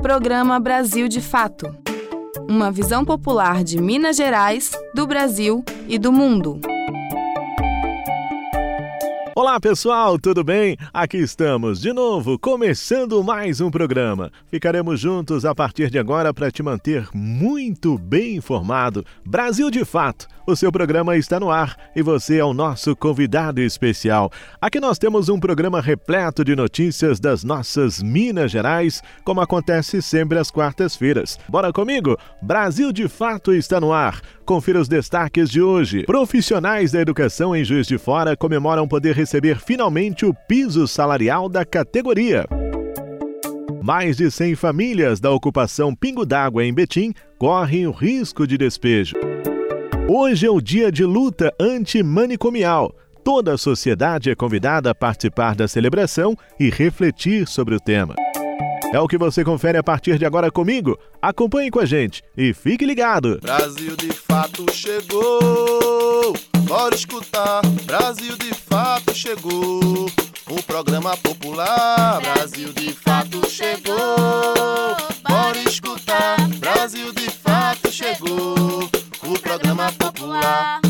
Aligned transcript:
Programa 0.00 0.60
Brasil 0.60 1.08
de 1.08 1.20
Fato. 1.20 1.74
Uma 2.48 2.70
visão 2.70 3.04
popular 3.04 3.64
de 3.64 3.80
Minas 3.80 4.16
Gerais, 4.16 4.70
do 4.94 5.06
Brasil 5.06 5.64
e 5.88 5.98
do 5.98 6.12
mundo. 6.12 6.60
Olá 9.40 9.60
pessoal, 9.60 10.18
tudo 10.18 10.42
bem? 10.42 10.76
Aqui 10.92 11.16
estamos 11.18 11.80
de 11.80 11.92
novo, 11.92 12.36
começando 12.36 13.22
mais 13.22 13.60
um 13.60 13.70
programa. 13.70 14.32
Ficaremos 14.50 14.98
juntos 14.98 15.44
a 15.44 15.54
partir 15.54 15.90
de 15.90 15.96
agora 15.96 16.34
para 16.34 16.50
te 16.50 16.60
manter 16.60 17.08
muito 17.14 17.96
bem 17.96 18.34
informado. 18.34 19.06
Brasil 19.24 19.70
de 19.70 19.84
Fato, 19.84 20.26
o 20.44 20.56
seu 20.56 20.72
programa 20.72 21.16
está 21.16 21.38
no 21.38 21.52
ar 21.52 21.76
e 21.94 22.02
você 22.02 22.38
é 22.38 22.44
o 22.44 22.52
nosso 22.52 22.96
convidado 22.96 23.60
especial. 23.60 24.28
Aqui 24.60 24.80
nós 24.80 24.98
temos 24.98 25.28
um 25.28 25.38
programa 25.38 25.80
repleto 25.80 26.44
de 26.44 26.56
notícias 26.56 27.20
das 27.20 27.44
nossas 27.44 28.02
Minas 28.02 28.50
Gerais, 28.50 29.04
como 29.22 29.40
acontece 29.40 30.02
sempre 30.02 30.36
às 30.36 30.50
quartas-feiras. 30.50 31.38
Bora 31.48 31.72
comigo? 31.72 32.18
Brasil 32.42 32.90
de 32.90 33.06
Fato 33.06 33.52
está 33.52 33.80
no 33.80 33.92
ar. 33.92 34.20
Confira 34.44 34.80
os 34.80 34.88
destaques 34.88 35.50
de 35.50 35.60
hoje. 35.60 36.04
Profissionais 36.04 36.90
da 36.90 37.00
educação 37.02 37.54
em 37.54 37.62
Juiz 37.62 37.86
de 37.86 37.98
Fora 37.98 38.34
comemoram 38.34 38.88
poder 38.88 39.14
receber 39.14 39.27
finalmente 39.58 40.24
o 40.24 40.32
piso 40.32 40.88
salarial 40.88 41.48
da 41.48 41.64
categoria. 41.64 42.46
Mais 43.82 44.16
de 44.16 44.30
100 44.30 44.54
famílias 44.54 45.20
da 45.20 45.30
ocupação 45.30 45.94
Pingo 45.94 46.24
d'Água 46.24 46.64
em 46.64 46.72
Betim 46.72 47.12
correm 47.38 47.86
o 47.86 47.90
risco 47.90 48.46
de 48.46 48.56
despejo. 48.56 49.14
Hoje 50.08 50.46
é 50.46 50.50
o 50.50 50.60
dia 50.60 50.90
de 50.90 51.04
luta 51.04 51.52
antimanicomial. 51.60 52.94
Toda 53.22 53.52
a 53.52 53.58
sociedade 53.58 54.30
é 54.30 54.34
convidada 54.34 54.90
a 54.90 54.94
participar 54.94 55.54
da 55.54 55.68
celebração 55.68 56.34
e 56.58 56.70
refletir 56.70 57.46
sobre 57.46 57.74
o 57.74 57.80
tema. 57.80 58.14
É 58.90 58.98
o 58.98 59.06
que 59.06 59.18
você 59.18 59.44
confere 59.44 59.76
a 59.76 59.82
partir 59.82 60.18
de 60.18 60.24
agora 60.24 60.50
comigo. 60.50 60.98
Acompanhe 61.20 61.70
com 61.70 61.78
a 61.78 61.84
gente 61.84 62.22
e 62.34 62.54
fique 62.54 62.86
ligado. 62.86 63.38
Brasil 63.42 63.94
de 63.94 64.10
fato 64.12 64.64
chegou. 64.72 66.32
Bora 66.66 66.94
escutar. 66.94 67.60
Brasil 67.84 68.34
de 68.38 68.54
fato 68.54 69.14
chegou. 69.14 70.06
O 70.48 70.62
programa 70.62 71.14
popular. 71.18 72.18
Brasil 72.22 72.72
de 72.72 72.90
fato 72.94 73.46
chegou. 73.50 73.96
Bora 75.28 75.58
escutar. 75.66 76.36
Brasil 76.58 77.12
de 77.12 77.30
fato 77.30 77.92
chegou. 77.92 78.88
O 79.22 79.38
programa 79.38 79.92
popular. 79.92 80.80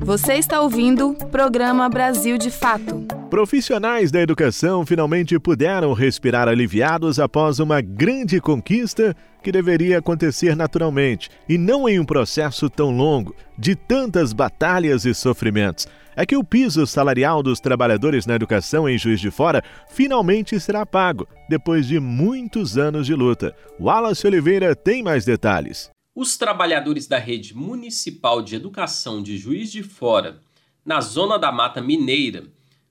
Você 0.00 0.34
está 0.34 0.60
ouvindo 0.60 1.10
o 1.10 1.26
programa 1.28 1.88
Brasil 1.88 2.36
de 2.36 2.50
Fato. 2.50 3.17
Profissionais 3.30 4.10
da 4.10 4.22
educação 4.22 4.86
finalmente 4.86 5.38
puderam 5.38 5.92
respirar 5.92 6.48
aliviados 6.48 7.20
após 7.20 7.58
uma 7.58 7.82
grande 7.82 8.40
conquista 8.40 9.14
que 9.42 9.52
deveria 9.52 9.98
acontecer 9.98 10.56
naturalmente 10.56 11.28
e 11.46 11.58
não 11.58 11.86
em 11.86 12.00
um 12.00 12.06
processo 12.06 12.70
tão 12.70 12.90
longo, 12.90 13.36
de 13.58 13.76
tantas 13.76 14.32
batalhas 14.32 15.04
e 15.04 15.12
sofrimentos. 15.14 15.86
É 16.16 16.24
que 16.24 16.38
o 16.38 16.42
piso 16.42 16.86
salarial 16.86 17.42
dos 17.42 17.60
trabalhadores 17.60 18.24
na 18.24 18.34
educação 18.34 18.88
em 18.88 18.96
Juiz 18.96 19.20
de 19.20 19.30
Fora 19.30 19.62
finalmente 19.90 20.58
será 20.58 20.86
pago, 20.86 21.28
depois 21.50 21.86
de 21.86 22.00
muitos 22.00 22.78
anos 22.78 23.06
de 23.06 23.14
luta. 23.14 23.54
Wallace 23.78 24.26
Oliveira 24.26 24.74
tem 24.74 25.02
mais 25.02 25.26
detalhes. 25.26 25.90
Os 26.14 26.38
trabalhadores 26.38 27.06
da 27.06 27.18
rede 27.18 27.54
municipal 27.54 28.40
de 28.40 28.56
educação 28.56 29.22
de 29.22 29.36
Juiz 29.36 29.70
de 29.70 29.82
Fora, 29.82 30.40
na 30.82 31.02
zona 31.02 31.38
da 31.38 31.52
Mata 31.52 31.82
Mineira, 31.82 32.44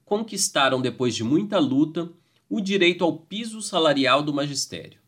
conquistaram, 0.08 0.82
depois 0.82 1.14
de 1.14 1.24
muita 1.24 1.60
luta, 1.60 2.10
o 2.50 2.60
direito 2.62 3.04
ao 3.04 3.18
piso 3.18 3.62
salarial 3.62 4.24
do 4.24 4.34
magistério. 4.34 5.02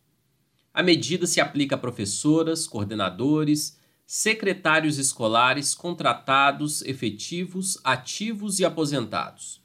A 0.73 0.83
medida 0.83 1.25
se 1.25 1.39
aplica 1.39 1.75
a 1.75 1.77
professoras, 1.77 2.67
coordenadores, 2.67 3.79
secretários 4.05 4.97
escolares, 4.97 5.73
contratados, 5.73 6.81
efetivos, 6.81 7.79
ativos 7.81 8.59
e 8.59 8.65
aposentados. 8.65 9.61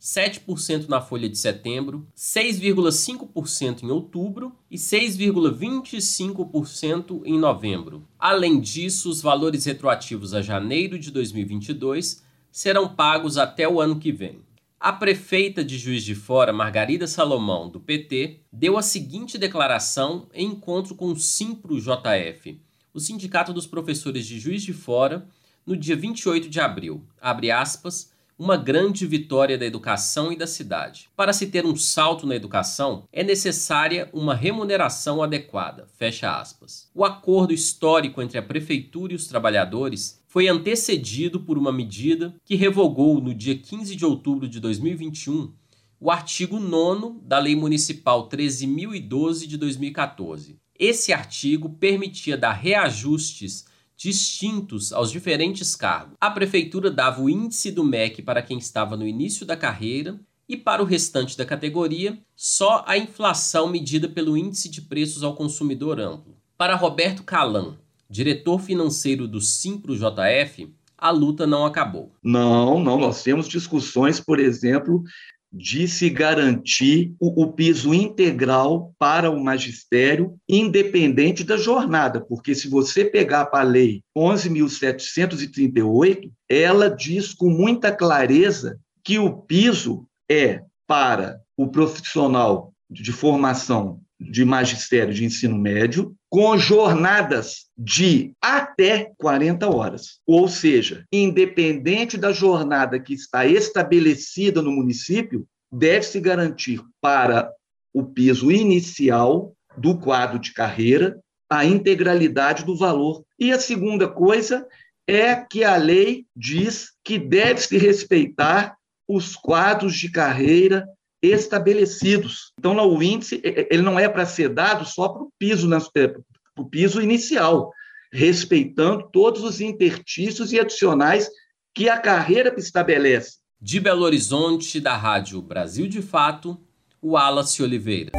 7% 0.00 0.88
na 0.88 1.00
folha 1.00 1.28
de 1.28 1.36
setembro, 1.38 2.06
6,5% 2.16 3.82
em 3.84 3.90
outubro 3.90 4.52
e 4.68 4.76
6,25% 4.76 7.22
em 7.24 7.38
novembro. 7.38 8.08
Além 8.18 8.60
disso, 8.60 9.08
os 9.08 9.22
valores 9.22 9.64
retroativos 9.64 10.34
a 10.34 10.42
janeiro 10.42 10.98
de 10.98 11.12
2022 11.12 12.24
serão 12.50 12.88
pagos 12.88 13.38
até 13.38 13.68
o 13.68 13.80
ano 13.80 14.00
que 14.00 14.10
vem. 14.10 14.40
A 14.84 14.92
prefeita 14.92 15.64
de 15.64 15.78
Juiz 15.78 16.02
de 16.02 16.12
Fora, 16.12 16.52
Margarida 16.52 17.06
Salomão, 17.06 17.68
do 17.68 17.78
PT, 17.78 18.40
deu 18.52 18.76
a 18.76 18.82
seguinte 18.82 19.38
declaração 19.38 20.26
em 20.34 20.48
encontro 20.48 20.96
com 20.96 21.06
o 21.06 21.16
Simpro 21.16 21.80
JF, 21.80 22.60
o 22.92 22.98
Sindicato 22.98 23.52
dos 23.52 23.64
Professores 23.64 24.26
de 24.26 24.40
Juiz 24.40 24.60
de 24.60 24.72
Fora, 24.72 25.24
no 25.64 25.76
dia 25.76 25.94
28 25.94 26.50
de 26.50 26.58
abril. 26.58 27.06
Abre 27.20 27.52
aspas, 27.52 28.10
uma 28.36 28.56
grande 28.56 29.06
vitória 29.06 29.56
da 29.56 29.64
educação 29.64 30.32
e 30.32 30.36
da 30.36 30.48
cidade. 30.48 31.08
Para 31.14 31.32
se 31.32 31.46
ter 31.46 31.64
um 31.64 31.76
salto 31.76 32.26
na 32.26 32.34
educação, 32.34 33.04
é 33.12 33.22
necessária 33.22 34.10
uma 34.12 34.34
remuneração 34.34 35.22
adequada. 35.22 35.86
Fecha 35.96 36.40
aspas. 36.40 36.90
O 36.92 37.04
acordo 37.04 37.54
histórico 37.54 38.20
entre 38.20 38.36
a 38.36 38.42
prefeitura 38.42 39.12
e 39.12 39.16
os 39.16 39.28
trabalhadores 39.28 40.20
foi 40.32 40.48
antecedido 40.48 41.40
por 41.40 41.58
uma 41.58 41.70
medida 41.70 42.34
que 42.42 42.54
revogou 42.54 43.20
no 43.20 43.34
dia 43.34 43.54
15 43.54 43.94
de 43.94 44.02
outubro 44.02 44.48
de 44.48 44.60
2021 44.60 45.52
o 46.00 46.10
artigo 46.10 46.58
9 46.58 47.20
da 47.22 47.38
Lei 47.38 47.54
Municipal 47.54 48.30
13.012 48.30 49.46
de 49.46 49.58
2014. 49.58 50.58
Esse 50.78 51.12
artigo 51.12 51.68
permitia 51.68 52.34
dar 52.34 52.52
reajustes 52.52 53.66
distintos 53.94 54.90
aos 54.90 55.12
diferentes 55.12 55.76
cargos. 55.76 56.16
A 56.18 56.30
prefeitura 56.30 56.90
dava 56.90 57.20
o 57.20 57.28
índice 57.28 57.70
do 57.70 57.84
MEC 57.84 58.22
para 58.22 58.40
quem 58.40 58.56
estava 58.56 58.96
no 58.96 59.06
início 59.06 59.44
da 59.44 59.54
carreira 59.54 60.18
e 60.48 60.56
para 60.56 60.82
o 60.82 60.86
restante 60.86 61.36
da 61.36 61.44
categoria, 61.44 62.18
só 62.34 62.82
a 62.86 62.96
inflação 62.96 63.68
medida 63.68 64.08
pelo 64.08 64.34
índice 64.34 64.70
de 64.70 64.80
preços 64.80 65.22
ao 65.22 65.36
consumidor 65.36 66.00
amplo. 66.00 66.38
Para 66.56 66.74
Roberto 66.74 67.22
Calan, 67.22 67.76
diretor 68.12 68.60
financeiro 68.60 69.26
do 69.26 69.40
Simpro 69.40 69.96
JF, 69.96 70.70
a 70.98 71.10
luta 71.10 71.46
não 71.46 71.64
acabou. 71.64 72.12
Não, 72.22 72.78
não, 72.78 72.98
nós 72.98 73.22
temos 73.22 73.48
discussões, 73.48 74.20
por 74.20 74.38
exemplo, 74.38 75.02
de 75.50 75.88
se 75.88 76.10
garantir 76.10 77.14
o, 77.18 77.42
o, 77.42 77.52
piso 77.52 77.94
integral 77.94 78.94
para 78.98 79.30
o 79.30 79.42
magistério, 79.42 80.36
independente 80.48 81.42
da 81.42 81.56
jornada, 81.56 82.20
porque 82.20 82.54
se 82.54 82.68
você 82.68 83.02
pegar 83.04 83.46
para 83.46 83.60
a 83.60 83.68
lei 83.68 84.02
11.738, 84.16 86.30
ela 86.48 86.88
diz 86.88 87.32
com 87.32 87.48
muita 87.48 87.90
clareza 87.90 88.78
que 89.02 89.18
o 89.18 89.32
piso 89.32 90.06
é 90.30 90.62
para 90.86 91.40
o 91.56 91.66
profissional 91.68 92.74
de 92.90 93.10
formação 93.10 94.00
de 94.20 94.44
magistério 94.44 95.14
de 95.14 95.24
ensino 95.24 95.58
médio, 95.58 96.14
com 96.32 96.56
jornadas 96.56 97.66
de 97.76 98.32
até 98.40 99.12
40 99.18 99.68
horas. 99.68 100.18
Ou 100.26 100.48
seja, 100.48 101.04
independente 101.12 102.16
da 102.16 102.32
jornada 102.32 102.98
que 102.98 103.12
está 103.12 103.44
estabelecida 103.44 104.62
no 104.62 104.72
município, 104.72 105.46
deve-se 105.70 106.18
garantir 106.20 106.80
para 107.02 107.52
o 107.92 108.02
piso 108.02 108.50
inicial 108.50 109.52
do 109.76 109.98
quadro 109.98 110.38
de 110.38 110.54
carreira 110.54 111.20
a 111.50 111.66
integralidade 111.66 112.64
do 112.64 112.78
valor. 112.78 113.22
E 113.38 113.52
a 113.52 113.60
segunda 113.60 114.08
coisa 114.08 114.66
é 115.06 115.36
que 115.36 115.62
a 115.64 115.76
lei 115.76 116.24
diz 116.34 116.92
que 117.04 117.18
deve-se 117.18 117.76
respeitar 117.76 118.74
os 119.06 119.36
quadros 119.36 119.94
de 119.94 120.10
carreira 120.10 120.88
estabelecidos. 121.22 122.52
Então, 122.58 122.74
o 122.76 123.02
índice 123.02 123.40
ele 123.44 123.82
não 123.82 123.98
é 123.98 124.08
para 124.08 124.26
ser 124.26 124.48
dado 124.48 124.84
só 124.84 125.08
para 125.08 125.22
o 125.22 125.32
piso, 125.38 125.68
para 125.68 126.22
o 126.58 126.64
piso 126.64 127.00
inicial, 127.00 127.72
respeitando 128.12 129.08
todos 129.12 129.42
os 129.42 129.60
intertícios 129.60 130.52
e 130.52 130.60
adicionais 130.60 131.30
que 131.74 131.88
a 131.88 131.98
carreira 131.98 132.54
estabelece. 132.56 133.38
De 133.60 133.80
Belo 133.80 134.02
Horizonte, 134.02 134.80
da 134.80 134.96
Rádio 134.96 135.40
Brasil 135.40 135.86
de 135.86 136.02
Fato, 136.02 136.60
o 137.00 137.12
Wallace 137.12 137.62
Oliveira. 137.62 138.12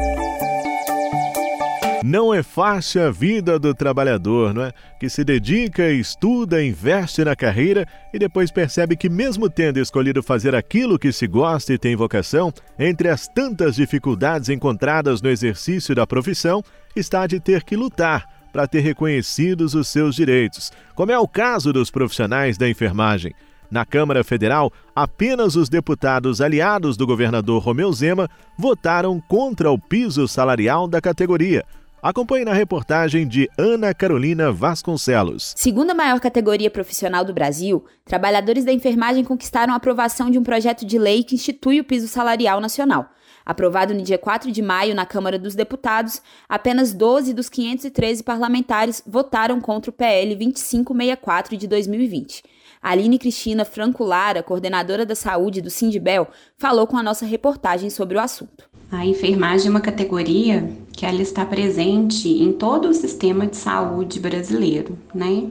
Não 2.06 2.34
é 2.34 2.42
fácil 2.42 3.02
a 3.02 3.10
vida 3.10 3.58
do 3.58 3.74
trabalhador, 3.74 4.52
não 4.52 4.64
é? 4.64 4.72
Que 5.00 5.08
se 5.08 5.24
dedica, 5.24 5.90
estuda, 5.90 6.62
investe 6.62 7.24
na 7.24 7.34
carreira 7.34 7.88
e 8.12 8.18
depois 8.18 8.50
percebe 8.50 8.94
que, 8.94 9.08
mesmo 9.08 9.48
tendo 9.48 9.80
escolhido 9.80 10.22
fazer 10.22 10.54
aquilo 10.54 10.98
que 10.98 11.10
se 11.10 11.26
gosta 11.26 11.72
e 11.72 11.78
tem 11.78 11.96
vocação, 11.96 12.52
entre 12.78 13.08
as 13.08 13.26
tantas 13.26 13.76
dificuldades 13.76 14.50
encontradas 14.50 15.22
no 15.22 15.30
exercício 15.30 15.94
da 15.94 16.06
profissão, 16.06 16.62
está 16.94 17.26
de 17.26 17.40
ter 17.40 17.64
que 17.64 17.74
lutar 17.74 18.28
para 18.52 18.66
ter 18.68 18.80
reconhecidos 18.80 19.74
os 19.74 19.88
seus 19.88 20.14
direitos, 20.14 20.70
como 20.94 21.10
é 21.10 21.18
o 21.18 21.26
caso 21.26 21.72
dos 21.72 21.90
profissionais 21.90 22.58
da 22.58 22.68
enfermagem. 22.68 23.32
Na 23.70 23.86
Câmara 23.86 24.22
Federal, 24.22 24.70
apenas 24.94 25.56
os 25.56 25.70
deputados 25.70 26.42
aliados 26.42 26.98
do 26.98 27.06
governador 27.06 27.62
Romeu 27.62 27.90
Zema 27.94 28.28
votaram 28.58 29.18
contra 29.22 29.70
o 29.70 29.78
piso 29.78 30.28
salarial 30.28 30.86
da 30.86 31.00
categoria. 31.00 31.64
Acompanhe 32.04 32.44
na 32.44 32.52
reportagem 32.52 33.26
de 33.26 33.48
Ana 33.56 33.94
Carolina 33.94 34.52
Vasconcelos. 34.52 35.54
Segunda 35.56 35.94
maior 35.94 36.20
categoria 36.20 36.70
profissional 36.70 37.24
do 37.24 37.32
Brasil, 37.32 37.82
trabalhadores 38.04 38.62
da 38.62 38.70
enfermagem 38.70 39.24
conquistaram 39.24 39.72
a 39.72 39.76
aprovação 39.76 40.30
de 40.30 40.38
um 40.38 40.42
projeto 40.42 40.84
de 40.84 40.98
lei 40.98 41.24
que 41.24 41.34
institui 41.34 41.80
o 41.80 41.84
piso 41.84 42.06
salarial 42.06 42.60
nacional. 42.60 43.08
Aprovado 43.42 43.94
no 43.94 44.02
dia 44.02 44.18
4 44.18 44.52
de 44.52 44.60
maio 44.60 44.94
na 44.94 45.06
Câmara 45.06 45.38
dos 45.38 45.54
Deputados, 45.54 46.20
apenas 46.46 46.92
12 46.92 47.32
dos 47.32 47.48
513 47.48 48.22
parlamentares 48.22 49.02
votaram 49.06 49.58
contra 49.58 49.88
o 49.88 49.94
PL 49.94 50.36
2564 50.36 51.56
de 51.56 51.66
2020. 51.66 52.42
Aline 52.82 53.18
Cristina 53.18 53.64
Franco 53.64 54.04
Lara, 54.04 54.42
coordenadora 54.42 55.06
da 55.06 55.14
saúde 55.14 55.62
do 55.62 55.70
Sindibel, 55.70 56.28
falou 56.58 56.86
com 56.86 56.98
a 56.98 57.02
nossa 57.02 57.24
reportagem 57.24 57.88
sobre 57.88 58.18
o 58.18 58.20
assunto. 58.20 58.73
A 58.96 59.04
enfermagem 59.04 59.66
é 59.66 59.70
uma 59.70 59.80
categoria 59.80 60.72
que 60.92 61.04
ela 61.04 61.20
está 61.20 61.44
presente 61.44 62.28
em 62.28 62.52
todo 62.52 62.88
o 62.88 62.94
sistema 62.94 63.44
de 63.44 63.56
saúde 63.56 64.20
brasileiro, 64.20 64.96
né? 65.12 65.48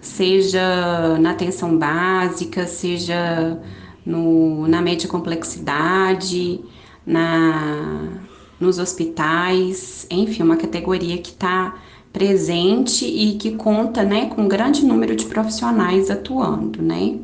Seja 0.00 1.18
na 1.20 1.32
atenção 1.32 1.76
básica, 1.76 2.66
seja 2.66 3.60
no, 4.06 4.66
na 4.68 4.80
média 4.80 5.06
complexidade, 5.06 6.60
na, 7.06 8.08
nos 8.58 8.78
hospitais, 8.78 10.06
enfim, 10.10 10.42
uma 10.42 10.56
categoria 10.56 11.18
que 11.18 11.30
está 11.30 11.76
presente 12.10 13.04
e 13.04 13.34
que 13.34 13.52
conta 13.52 14.02
né, 14.02 14.26
com 14.26 14.42
um 14.42 14.48
grande 14.48 14.82
número 14.82 15.14
de 15.14 15.26
profissionais 15.26 16.10
atuando, 16.10 16.80
né? 16.80 17.18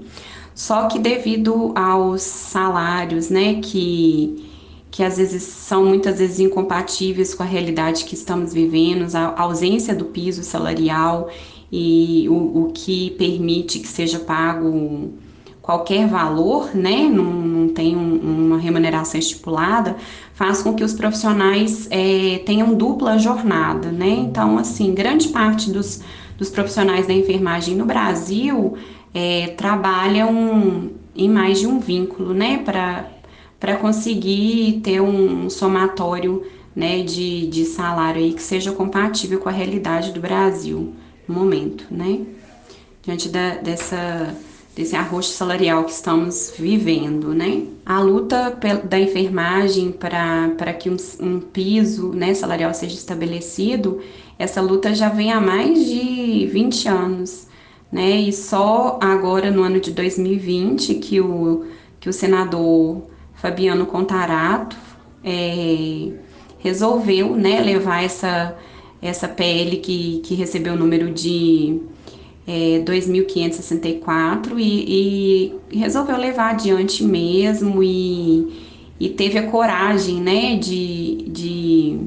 Só 0.55 0.89
que 0.89 0.99
devido 0.99 1.73
aos 1.75 2.21
salários, 2.21 3.31
né, 3.31 3.61
que, 3.63 4.48
que 4.91 5.03
às 5.03 5.17
vezes 5.19 5.43
são 5.43 5.85
muitas 5.85 6.19
vezes 6.19 6.41
incompatíveis 6.41 7.35
com 7.35 7.43
a 7.43 7.47
realidade 7.47 8.05
que 8.05 8.15
estamos 8.15 8.53
vivendo, 8.53 9.15
a 9.15 9.41
ausência 9.41 9.95
do 9.95 10.07
piso 10.07 10.43
salarial 10.43 11.29
e 11.71 12.27
o, 12.29 12.65
o 12.65 12.73
que 12.73 13.11
permite 13.13 13.81
que 13.81 13.89
seja 13.89 14.19
pago 14.19 15.13
qualquer 15.69 16.09
valor, 16.09 16.75
né, 16.75 17.03
não, 17.03 17.69
tem 17.69 17.95
um, 17.95 18.47
uma 18.47 18.59
remuneração 18.59 19.21
estipulada, 19.21 19.97
faz 20.33 20.63
com 20.63 20.73
que 20.73 20.83
os 20.83 20.95
profissionais 20.95 21.87
é, 21.91 22.41
tenham 22.47 22.75
dupla 22.75 23.19
jornada, 23.19 23.93
né? 23.93 24.09
Então, 24.09 24.57
assim, 24.57 24.95
grande 24.95 25.29
parte 25.29 25.71
dos, 25.71 26.01
dos 26.39 26.49
profissionais 26.49 27.07
da 27.07 27.13
enfermagem 27.13 27.77
no 27.77 27.85
Brasil 27.85 28.79
é, 29.13 29.49
trabalham 29.59 30.91
em 31.15 31.29
mais 31.29 31.61
de 31.61 31.67
um 31.67 31.79
vínculo, 31.79 32.33
né, 32.33 32.63
para 32.65 33.05
conseguir 33.77 34.81
ter 34.83 35.01
um 35.01 35.51
somatório 35.51 36.45
né, 36.75 37.03
de, 37.03 37.47
de 37.49 37.65
salário 37.65 38.23
aí 38.23 38.33
que 38.33 38.43
seja 38.43 38.71
compatível 38.73 39.41
com 39.41 39.49
a 39.49 39.53
realidade 39.53 40.13
do 40.13 40.21
Brasil 40.21 40.95
no 41.27 41.35
momento, 41.35 41.85
né? 41.91 42.21
Diante 43.03 43.29
da, 43.29 43.57
dessa 43.57 44.35
desse 44.79 44.95
arroxo 44.95 45.33
salarial 45.33 45.83
que 45.83 45.91
estamos 45.91 46.53
vivendo, 46.57 47.35
né? 47.35 47.65
A 47.85 48.01
luta 48.01 48.57
da 48.85 49.01
enfermagem 49.01 49.91
para 49.91 50.73
que 50.73 50.89
um, 50.89 50.97
um, 51.19 51.41
piso 51.41 52.13
né, 52.13 52.33
salarial 52.33 52.73
seja 52.73 52.95
estabelecido, 52.95 54.01
essa 54.39 54.61
luta 54.61 54.95
já 54.95 55.09
vem 55.09 55.33
há 55.33 55.41
mais 55.41 55.85
de 55.85 56.47
20 56.47 56.87
anos, 56.87 57.49
né? 57.91 58.21
E 58.21 58.33
só 58.33 59.01
agora, 59.03 59.51
no 59.51 59.65
ano 59.65 59.81
de 59.81 59.91
2020, 59.91 60.95
que 60.95 61.21
o, 61.21 61.67
que 61.99 62.09
o 62.09 62.13
senador 62.13 63.03
Fabiano 63.41 63.87
Contarato 63.87 64.77
é, 65.25 66.13
resolveu 66.59 67.37
né, 67.37 67.61
levar 67.61 68.03
essa, 68.03 68.57
essa 69.01 69.29
PL 69.29 69.77
que, 69.79 70.21
que 70.25 70.35
recebeu 70.35 70.75
o 70.75 70.77
número 70.77 71.13
de 71.13 71.81
é, 72.47 72.83
2.564 72.85 74.59
e, 74.59 75.55
e, 75.71 75.79
resolveu 75.79 76.17
levar 76.17 76.51
adiante 76.51 77.05
mesmo 77.05 77.83
e, 77.83 78.53
e 78.99 79.09
teve 79.11 79.39
a 79.39 79.47
coragem, 79.47 80.21
né, 80.21 80.57
de, 80.57 81.27
de 81.29 81.99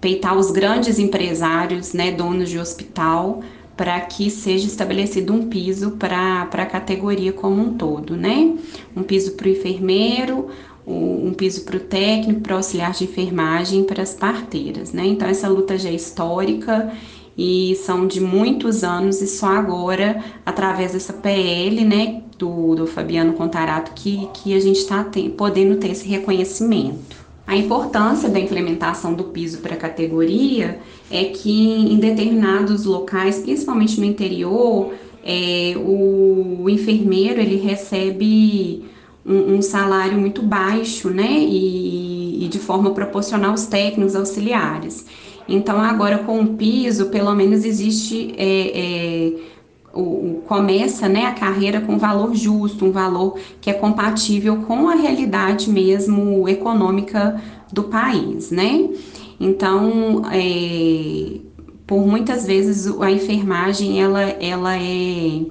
peitar 0.00 0.36
os 0.36 0.50
grandes 0.50 0.98
empresários, 0.98 1.92
né, 1.92 2.10
donos 2.10 2.50
de 2.50 2.58
hospital, 2.58 3.42
para 3.76 4.00
que 4.00 4.30
seja 4.30 4.66
estabelecido 4.66 5.34
um 5.34 5.48
piso 5.48 5.92
para 5.92 6.48
a 6.50 6.66
categoria 6.66 7.32
como 7.32 7.62
um 7.62 7.74
todo, 7.74 8.16
né? 8.16 8.56
Um 8.96 9.02
piso 9.02 9.32
para 9.32 9.46
o 9.46 9.50
enfermeiro, 9.50 10.48
um 10.86 11.34
piso 11.34 11.64
para 11.64 11.76
o 11.76 11.80
técnico, 11.80 12.40
para 12.40 12.54
o 12.54 12.56
auxiliar 12.56 12.92
de 12.92 13.04
enfermagem, 13.04 13.84
para 13.84 14.02
as 14.02 14.14
parteiras, 14.14 14.92
né? 14.92 15.04
Então 15.04 15.28
essa 15.28 15.48
luta 15.48 15.76
já 15.76 15.88
é 15.88 15.94
histórica 15.94 16.92
e 17.36 17.76
são 17.84 18.06
de 18.06 18.20
muitos 18.20 18.82
anos 18.82 19.20
e 19.20 19.26
só 19.26 19.48
agora, 19.48 20.24
através 20.44 20.92
dessa 20.92 21.12
PL, 21.12 21.84
né, 21.84 22.22
do, 22.38 22.74
do 22.74 22.86
Fabiano 22.86 23.34
Contarato, 23.34 23.92
que, 23.94 24.26
que 24.32 24.54
a 24.54 24.60
gente 24.60 24.78
está 24.78 25.04
podendo 25.36 25.76
ter 25.76 25.90
esse 25.90 26.08
reconhecimento. 26.08 27.16
A 27.46 27.54
importância 27.54 28.28
da 28.28 28.40
implementação 28.40 29.14
do 29.14 29.24
piso 29.24 29.58
para 29.58 29.74
a 29.74 29.78
categoria 29.78 30.80
é 31.10 31.24
que 31.24 31.92
em 31.92 31.96
determinados 31.98 32.84
locais, 32.84 33.38
principalmente 33.38 33.98
no 34.00 34.06
interior, 34.06 34.92
é, 35.24 35.74
o, 35.76 36.62
o, 36.62 36.70
enfermeiro 36.70 37.40
ele 37.40 37.56
recebe 37.56 38.84
um, 39.24 39.56
um, 39.56 39.62
salário 39.62 40.18
muito 40.18 40.42
baixo, 40.42 41.10
né? 41.10 41.30
E, 41.30 42.44
e 42.44 42.48
de 42.48 42.58
forma 42.58 42.92
proporcional 42.92 43.52
aos 43.52 43.66
técnicos 43.66 44.14
auxiliares. 44.14 45.06
Então, 45.48 45.80
agora 45.80 46.18
com 46.18 46.40
o 46.40 46.54
piso, 46.54 47.06
pelo 47.06 47.34
menos 47.34 47.64
existe. 47.64 48.34
É, 48.36 48.70
é, 48.74 49.56
o, 49.96 50.42
começa 50.46 51.08
né, 51.08 51.24
a 51.24 51.32
carreira 51.32 51.80
com 51.80 51.98
valor 51.98 52.34
justo, 52.34 52.84
um 52.84 52.92
valor 52.92 53.38
que 53.62 53.70
é 53.70 53.72
compatível 53.72 54.58
com 54.58 54.90
a 54.90 54.94
realidade 54.94 55.70
mesmo 55.70 56.46
econômica 56.46 57.40
do 57.72 57.84
país, 57.84 58.50
né? 58.50 58.90
Então, 59.38 60.22
é, 60.32 61.38
por 61.86 62.06
muitas 62.06 62.46
vezes 62.46 62.86
a 63.00 63.10
enfermagem 63.10 64.00
ela, 64.00 64.22
ela 64.22 64.76
é, 64.76 65.42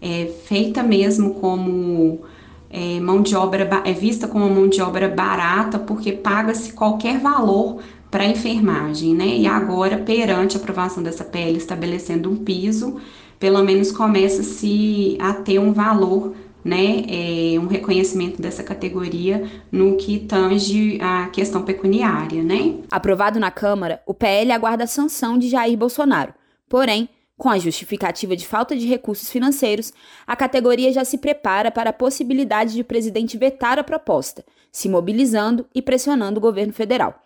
é 0.00 0.26
feita 0.44 0.82
mesmo 0.82 1.34
como 1.34 2.20
é, 2.68 3.00
mão 3.00 3.22
de 3.22 3.34
obra 3.34 3.82
é 3.84 3.92
vista 3.92 4.28
como 4.28 4.48
mão 4.48 4.68
de 4.68 4.80
obra 4.80 5.08
barata 5.08 5.78
porque 5.78 6.12
paga-se 6.12 6.72
qualquer 6.72 7.18
valor 7.18 7.80
para 8.10 8.24
a 8.24 8.28
enfermagem, 8.28 9.14
né? 9.14 9.36
E 9.36 9.46
agora, 9.46 9.98
perante 9.98 10.56
a 10.56 10.60
aprovação 10.60 11.02
dessa 11.02 11.24
PL 11.24 11.56
estabelecendo 11.56 12.28
um 12.28 12.36
piso, 12.36 12.96
pelo 13.38 13.62
menos 13.62 13.92
começa-se 13.92 15.16
a 15.20 15.32
ter 15.32 15.60
um 15.60 15.72
valor 15.72 16.34
né, 16.64 17.02
é, 17.08 17.58
um 17.58 17.66
reconhecimento 17.66 18.40
dessa 18.40 18.62
categoria 18.62 19.48
no 19.70 19.96
que 19.96 20.20
tange 20.20 20.98
a 21.00 21.28
questão 21.28 21.62
pecuniária, 21.62 22.42
né? 22.42 22.76
Aprovado 22.90 23.40
na 23.40 23.50
Câmara, 23.50 24.02
o 24.06 24.14
PL 24.14 24.52
aguarda 24.52 24.84
a 24.84 24.86
sanção 24.86 25.38
de 25.38 25.48
Jair 25.48 25.76
Bolsonaro. 25.76 26.34
Porém, 26.68 27.08
com 27.40 27.48
a 27.48 27.58
justificativa 27.58 28.36
de 28.36 28.46
falta 28.46 28.76
de 28.76 28.86
recursos 28.86 29.30
financeiros, 29.30 29.94
a 30.26 30.36
categoria 30.36 30.92
já 30.92 31.06
se 31.06 31.16
prepara 31.16 31.70
para 31.70 31.88
a 31.88 31.94
possibilidade 31.94 32.74
de 32.74 32.82
o 32.82 32.84
presidente 32.84 33.38
vetar 33.38 33.78
a 33.78 33.82
proposta, 33.82 34.44
se 34.70 34.90
mobilizando 34.90 35.66
e 35.74 35.80
pressionando 35.80 36.36
o 36.36 36.40
governo 36.42 36.74
federal. 36.74 37.18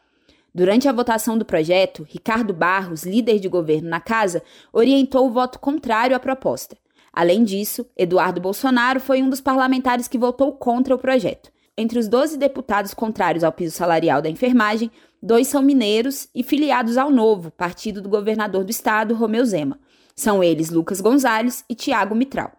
Durante 0.55 0.89
a 0.89 0.93
votação 0.93 1.37
do 1.37 1.45
projeto, 1.45 2.07
Ricardo 2.09 2.55
Barros, 2.55 3.03
líder 3.03 3.41
de 3.41 3.49
governo 3.49 3.89
na 3.89 3.99
casa, 3.99 4.41
orientou 4.73 5.27
o 5.27 5.33
voto 5.33 5.59
contrário 5.59 6.15
à 6.15 6.21
proposta. 6.21 6.77
Além 7.15 7.45
disso, 7.45 7.87
Eduardo 7.97 8.41
Bolsonaro 8.41 8.99
foi 8.99 9.23
um 9.23 9.31
dos 9.31 9.41
parlamentares 9.41 10.09
que 10.09 10.19
votou 10.19 10.53
contra 10.53 10.95
o 10.95 10.99
projeto. 10.99 11.53
Entre 11.79 11.97
os 11.97 12.09
12 12.09 12.37
deputados 12.37 12.93
contrários 12.93 13.45
ao 13.45 13.53
piso 13.53 13.77
salarial 13.77 14.21
da 14.21 14.29
enfermagem, 14.29 14.91
dois 15.23 15.47
são 15.47 15.63
mineiros 15.63 16.29
e 16.35 16.43
filiados 16.43 16.97
ao 16.97 17.11
Novo, 17.11 17.53
partido 17.53 18.03
do 18.03 18.09
governador 18.09 18.65
do 18.65 18.71
estado, 18.71 19.15
Romeu 19.15 19.45
Zema. 19.45 19.79
São 20.17 20.43
eles 20.43 20.71
Lucas 20.71 21.01
Gonzalez 21.01 21.65
e 21.69 21.75
Tiago 21.77 22.17
Mitral. 22.17 22.53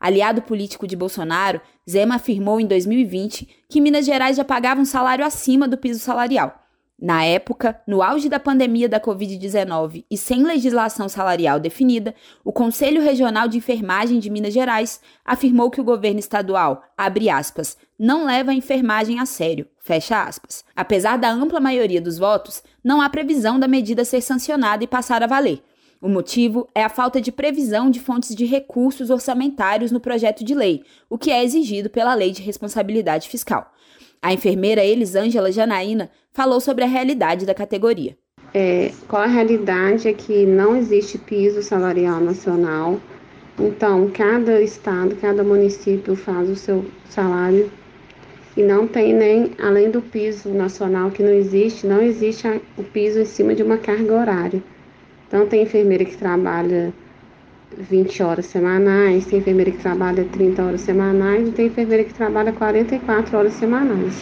Aliado 0.00 0.40
político 0.40 0.86
de 0.86 0.96
Bolsonaro, 0.96 1.60
Zema 1.88 2.14
afirmou 2.14 2.58
em 2.58 2.66
2020 2.66 3.46
que 3.68 3.80
Minas 3.80 4.06
Gerais 4.06 4.36
já 4.36 4.44
pagava 4.44 4.80
um 4.80 4.86
salário 4.86 5.24
acima 5.24 5.68
do 5.68 5.76
piso 5.76 6.00
salarial. 6.00 6.61
Na 7.02 7.24
época, 7.24 7.82
no 7.84 8.00
auge 8.00 8.28
da 8.28 8.38
pandemia 8.38 8.88
da 8.88 9.00
Covid-19 9.00 10.04
e 10.08 10.16
sem 10.16 10.44
legislação 10.44 11.08
salarial 11.08 11.58
definida, 11.58 12.14
o 12.44 12.52
Conselho 12.52 13.02
Regional 13.02 13.48
de 13.48 13.58
Enfermagem 13.58 14.20
de 14.20 14.30
Minas 14.30 14.54
Gerais 14.54 15.00
afirmou 15.24 15.68
que 15.68 15.80
o 15.80 15.84
governo 15.84 16.20
estadual, 16.20 16.84
abre 16.96 17.28
aspas, 17.28 17.76
não 17.98 18.24
leva 18.24 18.52
a 18.52 18.54
enfermagem 18.54 19.18
a 19.18 19.26
sério, 19.26 19.66
fecha 19.80 20.22
aspas. 20.22 20.64
Apesar 20.76 21.18
da 21.18 21.28
ampla 21.28 21.58
maioria 21.58 22.00
dos 22.00 22.18
votos, 22.18 22.62
não 22.84 23.00
há 23.00 23.10
previsão 23.10 23.58
da 23.58 23.66
medida 23.66 24.04
ser 24.04 24.20
sancionada 24.20 24.84
e 24.84 24.86
passar 24.86 25.24
a 25.24 25.26
valer. 25.26 25.60
O 26.00 26.08
motivo 26.08 26.68
é 26.72 26.84
a 26.84 26.88
falta 26.88 27.20
de 27.20 27.32
previsão 27.32 27.90
de 27.90 27.98
fontes 27.98 28.32
de 28.32 28.44
recursos 28.44 29.10
orçamentários 29.10 29.90
no 29.90 29.98
projeto 29.98 30.44
de 30.44 30.54
lei, 30.54 30.84
o 31.10 31.18
que 31.18 31.32
é 31.32 31.42
exigido 31.42 31.90
pela 31.90 32.14
Lei 32.14 32.30
de 32.30 32.42
Responsabilidade 32.42 33.28
Fiscal. 33.28 33.72
A 34.22 34.32
enfermeira 34.32 34.84
Elisângela 34.84 35.50
Janaína 35.50 36.08
falou 36.32 36.60
sobre 36.60 36.84
a 36.84 36.86
realidade 36.86 37.44
da 37.44 37.52
categoria. 37.52 38.16
É, 38.54 38.92
qual 39.08 39.22
a 39.22 39.26
realidade 39.26 40.06
é 40.06 40.12
que 40.12 40.46
não 40.46 40.76
existe 40.76 41.18
piso 41.18 41.60
salarial 41.60 42.20
nacional, 42.20 43.00
então 43.58 44.08
cada 44.10 44.60
estado, 44.62 45.16
cada 45.16 45.42
município 45.42 46.14
faz 46.14 46.48
o 46.48 46.54
seu 46.54 46.84
salário 47.10 47.70
e 48.56 48.62
não 48.62 48.86
tem 48.86 49.12
nem, 49.12 49.52
além 49.60 49.90
do 49.90 50.00
piso 50.00 50.50
nacional 50.50 51.10
que 51.10 51.22
não 51.22 51.32
existe, 51.32 51.86
não 51.86 52.00
existe 52.00 52.46
o 52.76 52.84
piso 52.84 53.20
em 53.20 53.24
cima 53.24 53.54
de 53.54 53.62
uma 53.62 53.78
carga 53.78 54.14
horária. 54.14 54.62
Então 55.26 55.46
tem 55.46 55.62
enfermeira 55.62 56.04
que 56.04 56.16
trabalha 56.16 56.92
20 57.78 58.22
horas 58.22 58.46
semanais, 58.46 59.26
tem 59.26 59.38
enfermeira 59.38 59.70
que 59.70 59.78
trabalha 59.78 60.24
30 60.24 60.62
horas 60.62 60.80
semanais 60.80 61.48
e 61.48 61.52
tem 61.52 61.66
enfermeira 61.66 62.04
que 62.04 62.14
trabalha 62.14 62.52
44 62.52 63.36
horas 63.36 63.52
semanais. 63.54 64.14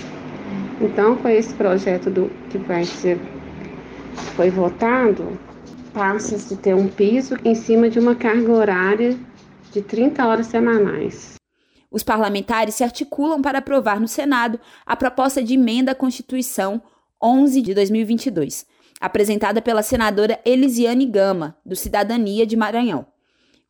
Então, 0.80 1.16
com 1.16 1.28
esse 1.28 1.52
projeto 1.54 2.10
do 2.10 2.30
que 2.48 2.58
vai 2.58 2.84
ser 2.84 3.18
foi 4.36 4.50
votado, 4.50 5.38
passa-se 5.92 6.56
ter 6.56 6.74
um 6.74 6.88
piso 6.88 7.36
em 7.44 7.54
cima 7.54 7.90
de 7.90 7.98
uma 7.98 8.14
carga 8.14 8.52
horária 8.52 9.16
de 9.70 9.82
30 9.82 10.26
horas 10.26 10.46
semanais. 10.46 11.34
Os 11.90 12.02
parlamentares 12.02 12.76
se 12.76 12.84
articulam 12.84 13.42
para 13.42 13.58
aprovar 13.58 14.00
no 14.00 14.08
Senado 14.08 14.58
a 14.86 14.96
proposta 14.96 15.42
de 15.42 15.54
emenda 15.54 15.92
à 15.92 15.94
Constituição 15.94 16.80
11 17.22 17.60
de 17.60 17.74
2022, 17.74 18.64
apresentada 19.00 19.60
pela 19.60 19.82
senadora 19.82 20.40
Elisiane 20.44 21.04
Gama, 21.04 21.56
do 21.66 21.74
Cidadania 21.76 22.46
de 22.46 22.56
Maranhão 22.56 23.09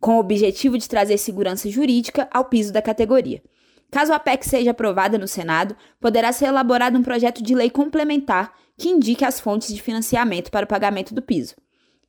com 0.00 0.16
o 0.16 0.20
objetivo 0.20 0.78
de 0.78 0.88
trazer 0.88 1.18
segurança 1.18 1.68
jurídica 1.68 2.28
ao 2.32 2.46
piso 2.46 2.72
da 2.72 2.80
categoria. 2.80 3.42
Caso 3.90 4.12
a 4.12 4.18
PEC 4.18 4.46
seja 4.46 4.70
aprovada 4.70 5.18
no 5.18 5.28
Senado, 5.28 5.76
poderá 6.00 6.32
ser 6.32 6.46
elaborado 6.46 6.96
um 6.96 7.02
projeto 7.02 7.42
de 7.42 7.54
lei 7.54 7.68
complementar 7.68 8.52
que 8.78 8.88
indique 8.88 9.24
as 9.24 9.40
fontes 9.40 9.74
de 9.74 9.82
financiamento 9.82 10.50
para 10.50 10.64
o 10.64 10.68
pagamento 10.68 11.14
do 11.14 11.20
piso. 11.20 11.54